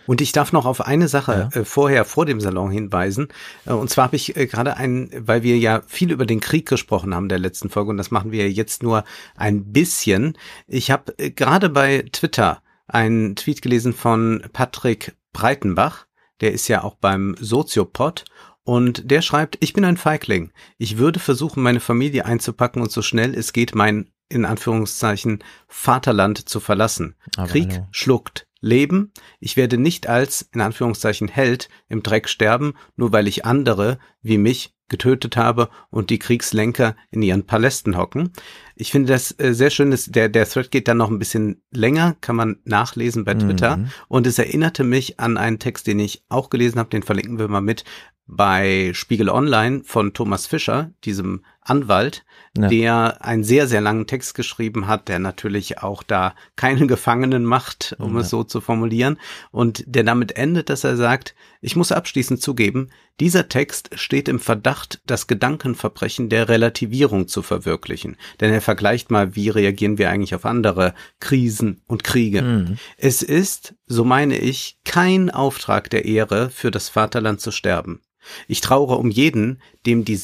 Und 0.07 0.21
ich 0.21 0.33
darf 0.33 0.53
noch 0.53 0.67
auf 0.67 0.81
eine 0.81 1.09
Sache 1.09 1.51
ja. 1.53 1.61
äh, 1.61 1.65
vorher 1.65 2.05
vor 2.05 2.27
dem 2.27 2.41
Salon 2.41 2.71
hinweisen. 2.71 3.29
Äh, 3.65 3.73
und 3.73 3.91
zwar 3.91 4.05
habe 4.05 4.17
ich 4.17 4.37
äh, 4.37 4.47
gerade 4.47 4.77
ein, 4.77 5.11
weil 5.19 5.43
wir 5.43 5.59
ja 5.59 5.83
viel 5.87 6.11
über 6.13 6.27
den 6.27 6.41
Krieg 6.41 6.69
gesprochen 6.69 7.15
haben 7.15 7.29
der 7.29 7.39
letzten 7.39 7.71
Folge 7.71 7.91
und 7.91 7.97
das 7.97 8.11
machen 8.11 8.33
wir 8.33 8.51
jetzt 8.51 8.83
nur 8.83 9.05
ein 9.37 9.73
bisschen. 9.73 10.37
Ich 10.67 10.91
habe 10.91 11.17
äh, 11.19 11.31
gerade 11.31 11.69
bei 11.69 12.05
Twitter 12.13 12.63
einen 12.89 13.37
Tweet 13.37 13.63
gelesen 13.63 13.93
von 13.93 14.45
Patrick 14.53 15.17
Breitenbach. 15.33 16.07
Der 16.41 16.53
ist 16.53 16.69
ja 16.69 16.85
auch 16.85 16.95
beim 16.95 17.35
Soziopod 17.41 18.25
und 18.63 19.11
der 19.11 19.23
schreibt, 19.23 19.59
ich 19.61 19.73
bin 19.73 19.85
ein 19.85 19.97
Feigling. 19.97 20.51
Ich 20.77 20.99
würde 20.99 21.19
versuchen, 21.19 21.63
meine 21.63 21.81
Familie 21.81 22.27
einzupacken 22.27 22.83
und 22.83 22.93
so 22.93 23.03
schnell 23.03 23.35
es 23.35 23.53
geht 23.53 23.75
mein, 23.75 24.11
in 24.29 24.45
Anführungszeichen, 24.45 25.43
Vaterland 25.69 26.49
zu 26.49 26.61
verlassen. 26.61 27.15
Aber 27.37 27.49
Krieg 27.49 27.73
hallo. 27.73 27.87
schluckt 27.91 28.46
Leben. 28.61 29.13
Ich 29.41 29.57
werde 29.57 29.79
nicht 29.79 30.09
als, 30.09 30.49
in 30.53 30.61
Anführungszeichen, 30.61 31.29
Held 31.29 31.69
im 31.89 32.03
Dreck 32.03 32.29
sterben, 32.29 32.75
nur 32.97 33.13
weil 33.13 33.29
ich 33.29 33.45
andere, 33.45 33.99
wie 34.23 34.39
mich, 34.39 34.75
getötet 34.89 35.37
habe 35.37 35.69
und 35.91 36.11
die 36.11 36.19
Kriegslenker 36.19 36.95
in 37.11 37.23
ihren 37.23 37.45
Palästen 37.45 37.97
hocken. 37.97 38.31
Ich 38.77 38.93
finde 38.93 39.13
das 39.13 39.33
äh, 39.39 39.53
sehr 39.53 39.71
schön, 39.71 39.91
dass 39.91 40.07
der, 40.07 40.29
der 40.29 40.49
Thread 40.49 40.71
geht 40.71 40.87
dann 40.87 40.99
noch 40.99 41.11
ein 41.11 41.19
bisschen 41.19 41.63
länger, 41.73 42.17
kann 42.21 42.37
man 42.37 42.59
nachlesen 42.65 43.25
bei 43.25 43.35
Twitter. 43.35 43.79
Mhm. 43.79 43.89
Und 44.09 44.27
es 44.29 44.39
erinnerte 44.39 44.85
mich 44.85 45.19
an 45.19 45.39
einen 45.39 45.59
Text, 45.59 45.87
den 45.87 45.99
ich 45.99 46.23
auch 46.29 46.51
gelesen 46.51 46.79
habe, 46.79 46.91
den 46.91 47.03
verlinken 47.03 47.39
wir 47.39 47.49
mal 47.49 47.61
mit, 47.61 47.85
bei 48.27 48.91
Spiegel 48.93 49.29
Online 49.29 49.83
von 49.85 50.13
Thomas 50.13 50.47
Fischer, 50.47 50.93
diesem 51.05 51.45
Anwalt, 51.69 52.25
ja. 52.57 52.69
der 52.69 53.25
einen 53.25 53.45
sehr, 53.45 53.67
sehr 53.67 53.81
langen 53.81 54.07
Text 54.07 54.35
geschrieben 54.35 54.87
hat, 54.87 55.09
der 55.09 55.19
natürlich 55.19 55.79
auch 55.79 56.03
da 56.03 56.35
keine 56.55 56.87
Gefangenen 56.87 57.45
macht, 57.45 57.97
um 57.99 58.15
ja. 58.15 58.21
es 58.21 58.31
so 58.31 58.45
zu 58.45 58.61
formulieren, 58.61 59.19
und 59.51 59.85
der 59.87 60.05
damit 60.05 60.37
endet, 60.37 60.71
dass 60.71 60.85
er 60.85 60.97
sagt, 60.97 61.35
ich 61.61 61.77
muss 61.77 61.93
abschließend 61.93 62.41
zugeben, 62.41 62.91
dieser 63.19 63.49
Text 63.49 63.91
steht 63.99 64.29
im 64.29 64.39
Verdacht, 64.39 65.01
das 65.07 65.27
Gedankenverbrechen 65.27 66.29
der 66.29 66.49
Relativierung 66.49 67.29
zu 67.29 67.43
verwirklichen. 67.43 68.17
Denn 68.41 68.53
er 68.53 68.61
vergleicht 68.61 69.11
mal, 69.11 69.35
wie 69.35 69.49
reagieren 69.49 69.97
wir 69.97 70.11
eigentlich 70.11 70.35
auf 70.35 70.45
andere 70.45 70.95
Krisen 71.19 71.81
und 71.87 72.05
Kriege. 72.05 72.43
Mhm. 72.43 72.79
Es 72.99 73.23
ist, 73.23 73.75
so 73.87 74.05
meine 74.05 74.39
ich, 74.39 74.79
kein 74.85 75.31
Auftrag 75.31 75.89
der 75.89 76.05
Ehre, 76.05 76.51
für 76.51 76.71
das 76.71 76.91
Vaterland 76.91 77.41
zu 77.41 77.53
sterben. 77.53 78.03
Ich 78.49 78.61
traure 78.61 78.97
um 78.97 79.11
jeden, 79.11 79.61
dem 79.87 80.05
die 80.05 80.17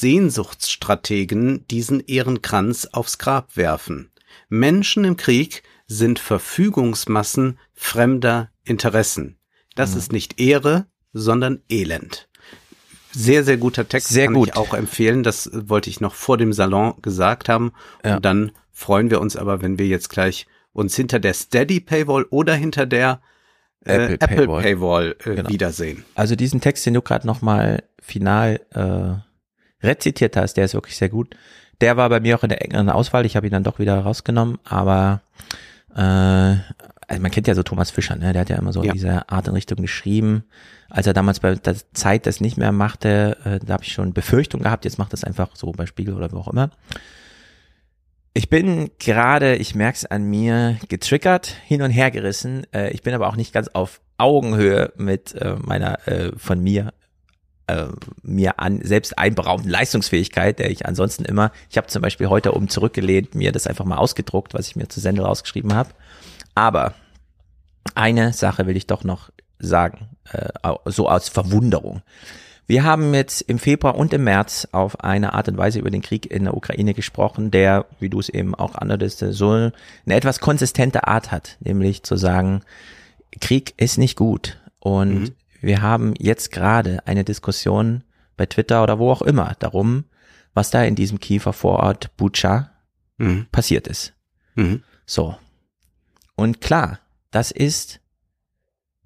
Sehnsuchtsstrategen 1.32 1.66
diesen 1.68 2.00
Ehrenkranz 2.00 2.86
aufs 2.92 3.18
Grab 3.18 3.56
werfen. 3.56 4.10
Menschen 4.48 5.04
im 5.04 5.16
Krieg 5.16 5.62
sind 5.86 6.18
Verfügungsmassen 6.18 7.58
fremder 7.74 8.50
Interessen. 8.64 9.38
Das 9.74 9.92
mhm. 9.92 9.98
ist 9.98 10.12
nicht 10.12 10.40
Ehre, 10.40 10.86
sondern 11.12 11.60
Elend. 11.68 12.28
Sehr, 13.10 13.44
sehr 13.44 13.58
guter 13.58 13.86
Text. 13.86 14.08
Sehr 14.08 14.26
kann 14.26 14.34
gut. 14.34 14.48
ich 14.48 14.56
auch 14.56 14.72
empfehlen. 14.72 15.22
Das 15.22 15.50
wollte 15.52 15.90
ich 15.90 16.00
noch 16.00 16.14
vor 16.14 16.38
dem 16.38 16.52
Salon 16.52 16.94
gesagt 17.02 17.48
haben. 17.48 17.72
Ja. 18.04 18.16
Und 18.16 18.24
dann 18.24 18.52
freuen 18.70 19.10
wir 19.10 19.20
uns 19.20 19.36
aber, 19.36 19.60
wenn 19.60 19.78
wir 19.78 19.86
jetzt 19.86 20.08
gleich 20.08 20.46
uns 20.72 20.96
hinter 20.96 21.20
der 21.20 21.34
Steady 21.34 21.80
Paywall 21.80 22.24
oder 22.30 22.54
hinter 22.54 22.86
der 22.86 23.20
äh, 23.84 24.14
Apple, 24.14 24.14
Apple 24.14 24.36
Paywall, 24.36 24.62
Paywall 24.62 25.16
äh, 25.26 25.34
genau. 25.34 25.50
wiedersehen. 25.50 26.04
Also 26.14 26.36
diesen 26.36 26.62
Text, 26.62 26.86
den 26.86 26.94
du 26.94 27.02
gerade 27.02 27.26
nochmal 27.26 27.82
final 28.00 28.60
äh, 28.70 29.31
rezitiert 29.82 30.36
hast, 30.36 30.54
der 30.54 30.64
ist 30.64 30.74
wirklich 30.74 30.96
sehr 30.96 31.08
gut. 31.08 31.34
Der 31.80 31.96
war 31.96 32.08
bei 32.08 32.20
mir 32.20 32.36
auch 32.36 32.42
in 32.42 32.48
der 32.48 32.62
engeren 32.62 32.88
Auswahl. 32.88 33.26
Ich 33.26 33.36
habe 33.36 33.46
ihn 33.46 33.52
dann 33.52 33.64
doch 33.64 33.78
wieder 33.78 33.98
rausgenommen, 33.98 34.58
aber 34.64 35.20
äh, 35.94 36.00
also 37.12 37.20
man 37.20 37.30
kennt 37.30 37.46
ja 37.46 37.54
so 37.54 37.62
Thomas 37.62 37.90
Fischer, 37.90 38.16
ne? 38.16 38.32
Der 38.32 38.42
hat 38.42 38.48
ja 38.50 38.56
immer 38.56 38.72
so 38.72 38.82
ja. 38.82 38.88
in 38.88 38.94
dieser 38.94 39.30
Art 39.30 39.48
und 39.48 39.54
Richtung 39.54 39.78
geschrieben. 39.82 40.44
Als 40.88 41.06
er 41.06 41.12
damals 41.12 41.40
bei 41.40 41.54
der 41.54 41.76
Zeit 41.92 42.26
das 42.26 42.40
nicht 42.40 42.56
mehr 42.56 42.72
machte, 42.72 43.36
äh, 43.44 43.58
da 43.64 43.74
habe 43.74 43.84
ich 43.84 43.92
schon 43.92 44.12
Befürchtung 44.12 44.62
gehabt, 44.62 44.84
jetzt 44.84 44.98
macht 44.98 45.12
das 45.12 45.24
einfach 45.24 45.54
so 45.54 45.72
bei 45.72 45.86
Spiegel 45.86 46.14
oder 46.14 46.30
wo 46.32 46.38
auch 46.38 46.48
immer. 46.48 46.70
Ich 48.34 48.48
bin 48.48 48.90
gerade, 48.98 49.56
ich 49.56 49.74
merke 49.74 49.96
es 49.96 50.06
an 50.06 50.24
mir, 50.24 50.78
getriggert, 50.88 51.48
hin 51.66 51.82
und 51.82 51.90
her 51.90 52.10
gerissen. 52.10 52.66
Äh, 52.72 52.90
ich 52.92 53.02
bin 53.02 53.12
aber 53.12 53.28
auch 53.28 53.36
nicht 53.36 53.52
ganz 53.52 53.68
auf 53.68 54.00
Augenhöhe 54.16 54.92
mit 54.96 55.34
äh, 55.34 55.56
meiner 55.60 56.06
äh, 56.08 56.32
von 56.36 56.62
mir 56.62 56.94
äh, 57.66 57.86
mir 58.22 58.58
an 58.58 58.80
selbst 58.82 59.18
einberaumten 59.18 59.70
Leistungsfähigkeit, 59.70 60.58
der 60.58 60.70
ich 60.70 60.86
ansonsten 60.86 61.24
immer, 61.24 61.52
ich 61.70 61.76
habe 61.76 61.86
zum 61.86 62.02
Beispiel 62.02 62.28
heute 62.28 62.54
oben 62.54 62.68
zurückgelehnt, 62.68 63.34
mir 63.34 63.52
das 63.52 63.66
einfach 63.66 63.84
mal 63.84 63.98
ausgedruckt, 63.98 64.54
was 64.54 64.68
ich 64.68 64.76
mir 64.76 64.88
zu 64.88 65.00
Sendel 65.00 65.24
rausgeschrieben 65.24 65.74
habe. 65.74 65.90
Aber 66.54 66.94
eine 67.94 68.32
Sache 68.32 68.66
will 68.66 68.76
ich 68.76 68.86
doch 68.86 69.04
noch 69.04 69.30
sagen, 69.58 70.08
äh, 70.32 70.48
so 70.86 71.08
aus 71.08 71.28
Verwunderung. 71.28 72.02
Wir 72.66 72.84
haben 72.84 73.12
jetzt 73.12 73.42
im 73.42 73.58
Februar 73.58 73.96
und 73.96 74.12
im 74.12 74.24
März 74.24 74.68
auf 74.72 75.00
eine 75.00 75.34
Art 75.34 75.48
und 75.48 75.58
Weise 75.58 75.78
über 75.78 75.90
den 75.90 76.00
Krieg 76.00 76.30
in 76.30 76.44
der 76.44 76.56
Ukraine 76.56 76.94
gesprochen, 76.94 77.50
der, 77.50 77.86
wie 77.98 78.08
du 78.08 78.20
es 78.20 78.28
eben 78.28 78.54
auch 78.54 78.76
andeutest, 78.76 79.18
so 79.30 79.50
eine 79.50 79.72
etwas 80.06 80.40
konsistente 80.40 81.06
Art 81.06 81.32
hat, 81.32 81.56
nämlich 81.60 82.02
zu 82.02 82.16
sagen, 82.16 82.62
Krieg 83.40 83.74
ist 83.76 83.98
nicht 83.98 84.16
gut. 84.16 84.58
Und 84.78 85.14
mhm. 85.14 85.34
Wir 85.62 85.80
haben 85.80 86.14
jetzt 86.18 86.50
gerade 86.50 87.06
eine 87.06 87.24
Diskussion 87.24 88.04
bei 88.36 88.46
Twitter 88.46 88.82
oder 88.82 88.98
wo 88.98 89.10
auch 89.10 89.22
immer 89.22 89.54
darum, 89.58 90.04
was 90.54 90.70
da 90.70 90.82
in 90.84 90.94
diesem 90.94 91.20
Kiefer 91.20 91.52
Vorort 91.52 92.16
Bucha 92.16 92.70
mhm. 93.16 93.46
passiert 93.50 93.86
ist. 93.86 94.12
Mhm. 94.54 94.82
So. 95.06 95.36
Und 96.34 96.60
klar, 96.60 96.98
das 97.30 97.50
ist 97.50 98.00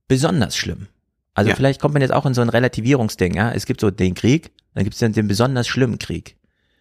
besonders 0.08 0.56
schlimm. 0.56 0.88
Also 1.34 1.50
ja. 1.50 1.56
vielleicht 1.56 1.80
kommt 1.80 1.94
man 1.94 2.00
jetzt 2.00 2.12
auch 2.12 2.24
in 2.26 2.34
so 2.34 2.40
ein 2.40 2.48
Relativierungsding, 2.48 3.34
ja. 3.34 3.52
Es 3.52 3.66
gibt 3.66 3.80
so 3.80 3.90
den 3.90 4.14
Krieg, 4.14 4.52
dann 4.74 4.84
gibt 4.84 4.94
es 4.94 5.00
dann 5.00 5.12
den 5.12 5.28
besonders 5.28 5.68
schlimmen 5.68 5.98
Krieg. 5.98 6.36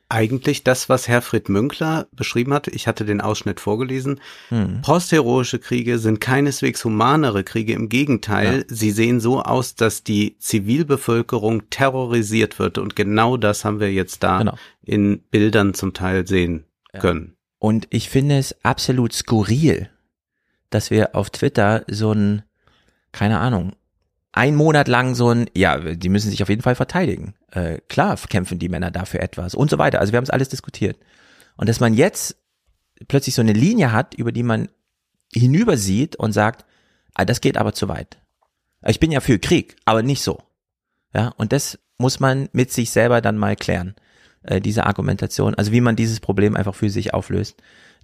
Eigentlich 0.08 0.64
das, 0.64 0.88
was 0.88 1.08
Herfried 1.08 1.50
Münkler 1.50 2.08
beschrieben 2.12 2.54
hat, 2.54 2.68
ich 2.68 2.88
hatte 2.88 3.06
den 3.06 3.22
Ausschnitt 3.22 3.60
vorgelesen. 3.60 4.22
Hm. 4.50 4.82
Postheroische 4.84 5.58
Kriege 5.58 5.98
sind 5.98 6.22
keineswegs 6.22 6.86
humanere 6.86 7.44
Kriege, 7.44 7.74
im 7.74 7.90
Gegenteil, 7.90 8.60
ja. 8.60 8.64
sie 8.76 8.92
sehen 8.92 9.20
so 9.20 9.42
aus, 9.42 9.74
dass 9.74 10.04
die 10.04 10.38
Zivilbevölkerung 10.38 11.70
terrorisiert 11.72 12.60
wird 12.60 12.78
und 12.78 12.96
genau 12.96 13.36
das 13.38 13.66
haben 13.66 13.80
wir 13.80 13.92
jetzt 13.92 14.22
da 14.22 14.40
genau. 14.40 14.58
in 14.84 15.20
Bildern 15.32 15.74
zum 15.74 15.94
Teil 15.94 16.28
sehen 16.28 16.66
ja. 16.94 17.00
können. 17.00 17.36
Und 17.58 17.88
ich 17.90 18.10
finde 18.10 18.38
es 18.38 18.56
absolut 18.64 19.12
skurril, 19.12 19.90
dass 20.70 20.92
wir 20.92 21.16
auf 21.16 21.32
Twitter 21.32 21.84
so 21.88 22.12
ein, 22.12 22.44
keine 23.12 23.40
Ahnung, 23.40 23.74
ein 24.36 24.56
Monat 24.56 24.90
lang 24.90 25.16
so 25.16 25.30
ein, 25.30 25.50
ja, 25.56 25.78
die 25.78 26.10
müssen 26.10 26.30
sich 26.30 26.44
auf 26.44 26.50
jeden 26.50 26.62
Fall 26.62 26.76
verteidigen. 26.76 27.36
Äh, 27.52 27.80
klar 27.88 28.18
kämpfen 28.30 28.60
die 28.60 28.68
Männer 28.68 28.92
dafür 28.92 29.22
etwas 29.22 29.56
und 29.56 29.70
so 29.70 29.78
weiter. 29.78 30.02
Also 30.02 30.12
wir 30.12 30.18
haben 30.18 30.26
es 30.26 30.30
alles 30.30 30.50
diskutiert. 30.50 31.00
Und 31.56 31.70
dass 31.70 31.80
man 31.80 31.94
jetzt 31.94 32.36
plötzlich 33.08 33.34
so 33.34 33.42
eine 33.42 33.54
Linie 33.54 33.94
hat, 33.94 34.14
über 34.14 34.34
die 34.34 34.44
man 34.44 34.68
hinübersieht 35.34 36.18
und 36.18 36.34
sagt, 36.34 36.66
ah, 37.14 37.24
das 37.24 37.40
geht 37.40 37.58
aber 37.58 37.72
zu 37.74 37.88
weit. 37.88 38.18
Ich 38.86 39.00
bin 39.00 39.10
ja 39.10 39.22
für 39.22 39.40
Krieg, 39.40 39.78
aber 39.86 40.04
nicht 40.04 40.22
so. 40.22 40.40
Ja, 41.14 41.30
und 41.38 41.54
das 41.54 41.80
muss 41.98 42.20
man 42.20 42.50
mit 42.52 42.74
sich 42.74 42.92
selber 42.92 43.22
dann 43.22 43.38
mal 43.38 43.56
klären, 43.56 43.96
äh, 44.44 44.60
diese 44.60 44.86
Argumentation, 44.86 45.56
also 45.56 45.72
wie 45.72 45.82
man 45.82 45.96
dieses 45.96 46.20
Problem 46.20 46.58
einfach 46.58 46.76
für 46.76 46.90
sich 46.90 47.14
auflöst. 47.14 47.56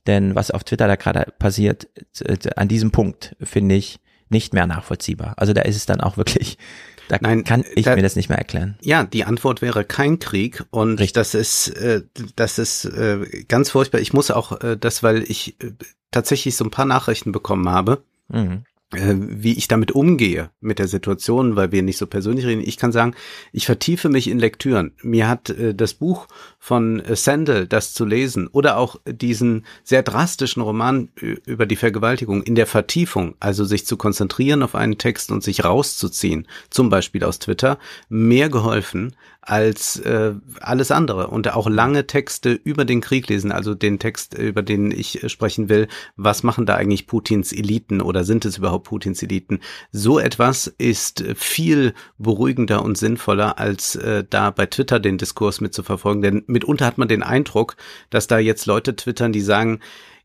Denn 0.07 0.33
was 0.33 0.49
auf 0.49 0.63
Twitter 0.63 0.87
da 0.87 0.95
gerade 0.95 1.29
passiert, 1.37 1.89
äh, 2.21 2.37
an 2.55 2.69
diesem 2.69 2.91
Punkt, 2.91 3.35
finde 3.41 3.75
ich, 3.75 3.99
nicht 4.31 4.53
mehr 4.53 4.67
nachvollziehbar. 4.67 5.33
Also 5.37 5.53
da 5.53 5.61
ist 5.61 5.75
es 5.75 5.85
dann 5.85 6.01
auch 6.01 6.17
wirklich, 6.17 6.57
da 7.07 7.17
Nein, 7.21 7.43
kann 7.43 7.63
ich 7.75 7.85
da, 7.85 7.95
mir 7.95 8.01
das 8.01 8.15
nicht 8.15 8.29
mehr 8.29 8.37
erklären. 8.37 8.77
Ja, 8.81 9.03
die 9.03 9.25
Antwort 9.25 9.61
wäre 9.61 9.83
kein 9.83 10.19
Krieg 10.19 10.63
und 10.69 10.99
Richtig. 10.99 11.13
das 11.13 11.33
ist 11.33 11.69
äh, 11.69 12.03
das 12.35 12.57
ist 12.57 12.85
äh, 12.85 13.43
ganz 13.47 13.69
furchtbar. 13.71 13.99
Ich 13.99 14.13
muss 14.13 14.31
auch 14.31 14.61
äh, 14.61 14.77
das, 14.77 15.03
weil 15.03 15.23
ich 15.23 15.61
äh, 15.61 15.71
tatsächlich 16.11 16.55
so 16.55 16.65
ein 16.65 16.71
paar 16.71 16.85
Nachrichten 16.85 17.31
bekommen 17.31 17.69
habe. 17.69 18.03
Mhm 18.29 18.63
wie 18.93 19.53
ich 19.53 19.67
damit 19.67 19.93
umgehe 19.93 20.49
mit 20.59 20.79
der 20.79 20.87
Situation, 20.87 21.55
weil 21.55 21.71
wir 21.71 21.81
nicht 21.81 21.97
so 21.97 22.07
persönlich 22.07 22.45
reden. 22.45 22.61
Ich 22.65 22.77
kann 22.77 22.91
sagen, 22.91 23.15
ich 23.53 23.65
vertiefe 23.65 24.09
mich 24.09 24.27
in 24.27 24.37
Lektüren. 24.37 24.93
Mir 25.01 25.29
hat 25.29 25.49
äh, 25.49 25.73
das 25.73 25.93
Buch 25.93 26.27
von 26.59 26.99
äh, 26.99 27.15
Sandel, 27.15 27.67
das 27.67 27.93
zu 27.93 28.03
lesen, 28.05 28.47
oder 28.47 28.77
auch 28.77 28.97
diesen 29.05 29.65
sehr 29.83 30.03
drastischen 30.03 30.61
Roman 30.61 31.09
über 31.45 31.65
die 31.65 31.75
Vergewaltigung 31.75 32.43
in 32.43 32.55
der 32.55 32.67
Vertiefung, 32.67 33.35
also 33.39 33.63
sich 33.63 33.85
zu 33.85 33.95
konzentrieren 33.95 34.61
auf 34.61 34.75
einen 34.75 34.97
Text 34.97 35.31
und 35.31 35.41
sich 35.41 35.63
rauszuziehen, 35.63 36.47
zum 36.69 36.89
Beispiel 36.89 37.23
aus 37.23 37.39
Twitter, 37.39 37.79
mehr 38.09 38.49
geholfen 38.49 39.15
als 39.41 39.97
äh, 39.99 40.33
alles 40.59 40.91
andere. 40.91 41.27
Und 41.27 41.51
auch 41.51 41.67
lange 41.67 42.05
Texte 42.05 42.51
über 42.51 42.85
den 42.85 43.01
Krieg 43.01 43.27
lesen, 43.27 43.51
also 43.51 43.73
den 43.73 43.97
Text, 43.97 44.35
über 44.35 44.61
den 44.61 44.91
ich 44.91 45.23
sprechen 45.27 45.67
will, 45.67 45.87
was 46.15 46.43
machen 46.43 46.65
da 46.65 46.75
eigentlich 46.75 47.07
Putins 47.07 47.51
Eliten 47.51 48.01
oder 48.01 48.23
sind 48.23 48.45
es 48.45 48.57
überhaupt 48.57 48.87
Putins 48.87 49.23
Eliten? 49.23 49.59
So 49.91 50.19
etwas 50.19 50.67
ist 50.67 51.23
viel 51.35 51.93
beruhigender 52.19 52.83
und 52.83 52.97
sinnvoller, 52.97 53.57
als 53.57 53.95
äh, 53.95 54.23
da 54.29 54.51
bei 54.51 54.67
Twitter 54.67 54.99
den 54.99 55.17
Diskurs 55.17 55.59
mitzuverfolgen. 55.59 56.21
Denn 56.21 56.43
mitunter 56.45 56.85
hat 56.85 56.99
man 56.99 57.07
den 57.07 57.23
Eindruck, 57.23 57.75
dass 58.11 58.27
da 58.27 58.37
jetzt 58.37 58.67
Leute 58.67 58.95
twittern, 58.95 59.33
die 59.33 59.41
sagen, 59.41 59.79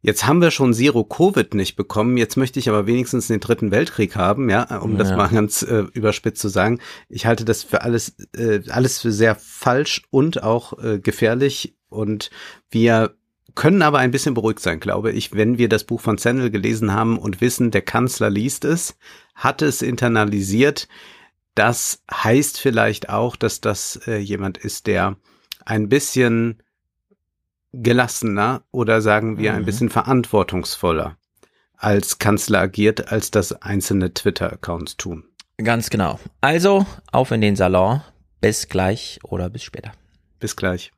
Jetzt 0.06 0.24
haben 0.24 0.40
wir 0.40 0.52
schon 0.52 0.72
Zero 0.72 1.02
Covid 1.02 1.54
nicht 1.54 1.74
bekommen, 1.74 2.16
jetzt 2.16 2.36
möchte 2.36 2.60
ich 2.60 2.68
aber 2.68 2.86
wenigstens 2.86 3.26
den 3.26 3.40
dritten 3.40 3.72
Weltkrieg 3.72 4.14
haben, 4.14 4.48
ja, 4.48 4.78
um 4.78 4.92
ja. 4.92 4.98
das 4.98 5.10
mal 5.10 5.26
ganz 5.26 5.62
äh, 5.62 5.82
überspitzt 5.94 6.40
zu 6.40 6.48
sagen. 6.48 6.78
Ich 7.08 7.26
halte 7.26 7.44
das 7.44 7.64
für 7.64 7.82
alles, 7.82 8.14
äh, 8.36 8.60
alles 8.68 9.00
für 9.00 9.10
sehr 9.10 9.34
falsch 9.34 10.04
und 10.10 10.44
auch 10.44 10.78
äh, 10.78 11.00
gefährlich 11.00 11.74
und 11.88 12.30
wir 12.70 13.16
können 13.56 13.82
aber 13.82 13.98
ein 13.98 14.12
bisschen 14.12 14.34
beruhigt 14.34 14.60
sein, 14.60 14.78
glaube 14.78 15.10
ich, 15.10 15.34
wenn 15.34 15.58
wir 15.58 15.68
das 15.68 15.82
Buch 15.82 16.00
von 16.00 16.18
Sandel 16.18 16.52
gelesen 16.52 16.92
haben 16.92 17.18
und 17.18 17.40
wissen, 17.40 17.72
der 17.72 17.82
Kanzler 17.82 18.30
liest 18.30 18.64
es, 18.64 18.96
hat 19.34 19.60
es 19.60 19.82
internalisiert. 19.82 20.86
Das 21.56 22.04
heißt 22.14 22.60
vielleicht 22.60 23.08
auch, 23.08 23.34
dass 23.34 23.60
das 23.60 23.98
äh, 24.06 24.18
jemand 24.18 24.56
ist, 24.56 24.86
der 24.86 25.16
ein 25.64 25.88
bisschen 25.88 26.62
gelassener 27.82 28.62
oder 28.70 29.00
sagen 29.00 29.38
wir 29.38 29.54
ein 29.54 29.62
mhm. 29.62 29.66
bisschen 29.66 29.90
verantwortungsvoller 29.90 31.16
als 31.76 32.18
Kanzler 32.18 32.60
agiert, 32.60 33.12
als 33.12 33.30
das 33.30 33.52
einzelne 33.62 34.14
Twitter-Accounts 34.14 34.96
tun. 34.96 35.24
Ganz 35.58 35.90
genau. 35.90 36.18
Also 36.40 36.86
auf 37.12 37.30
in 37.30 37.40
den 37.40 37.56
Salon. 37.56 38.02
Bis 38.40 38.68
gleich 38.68 39.18
oder 39.24 39.48
bis 39.48 39.62
später. 39.62 39.92
Bis 40.38 40.56
gleich. 40.56 40.92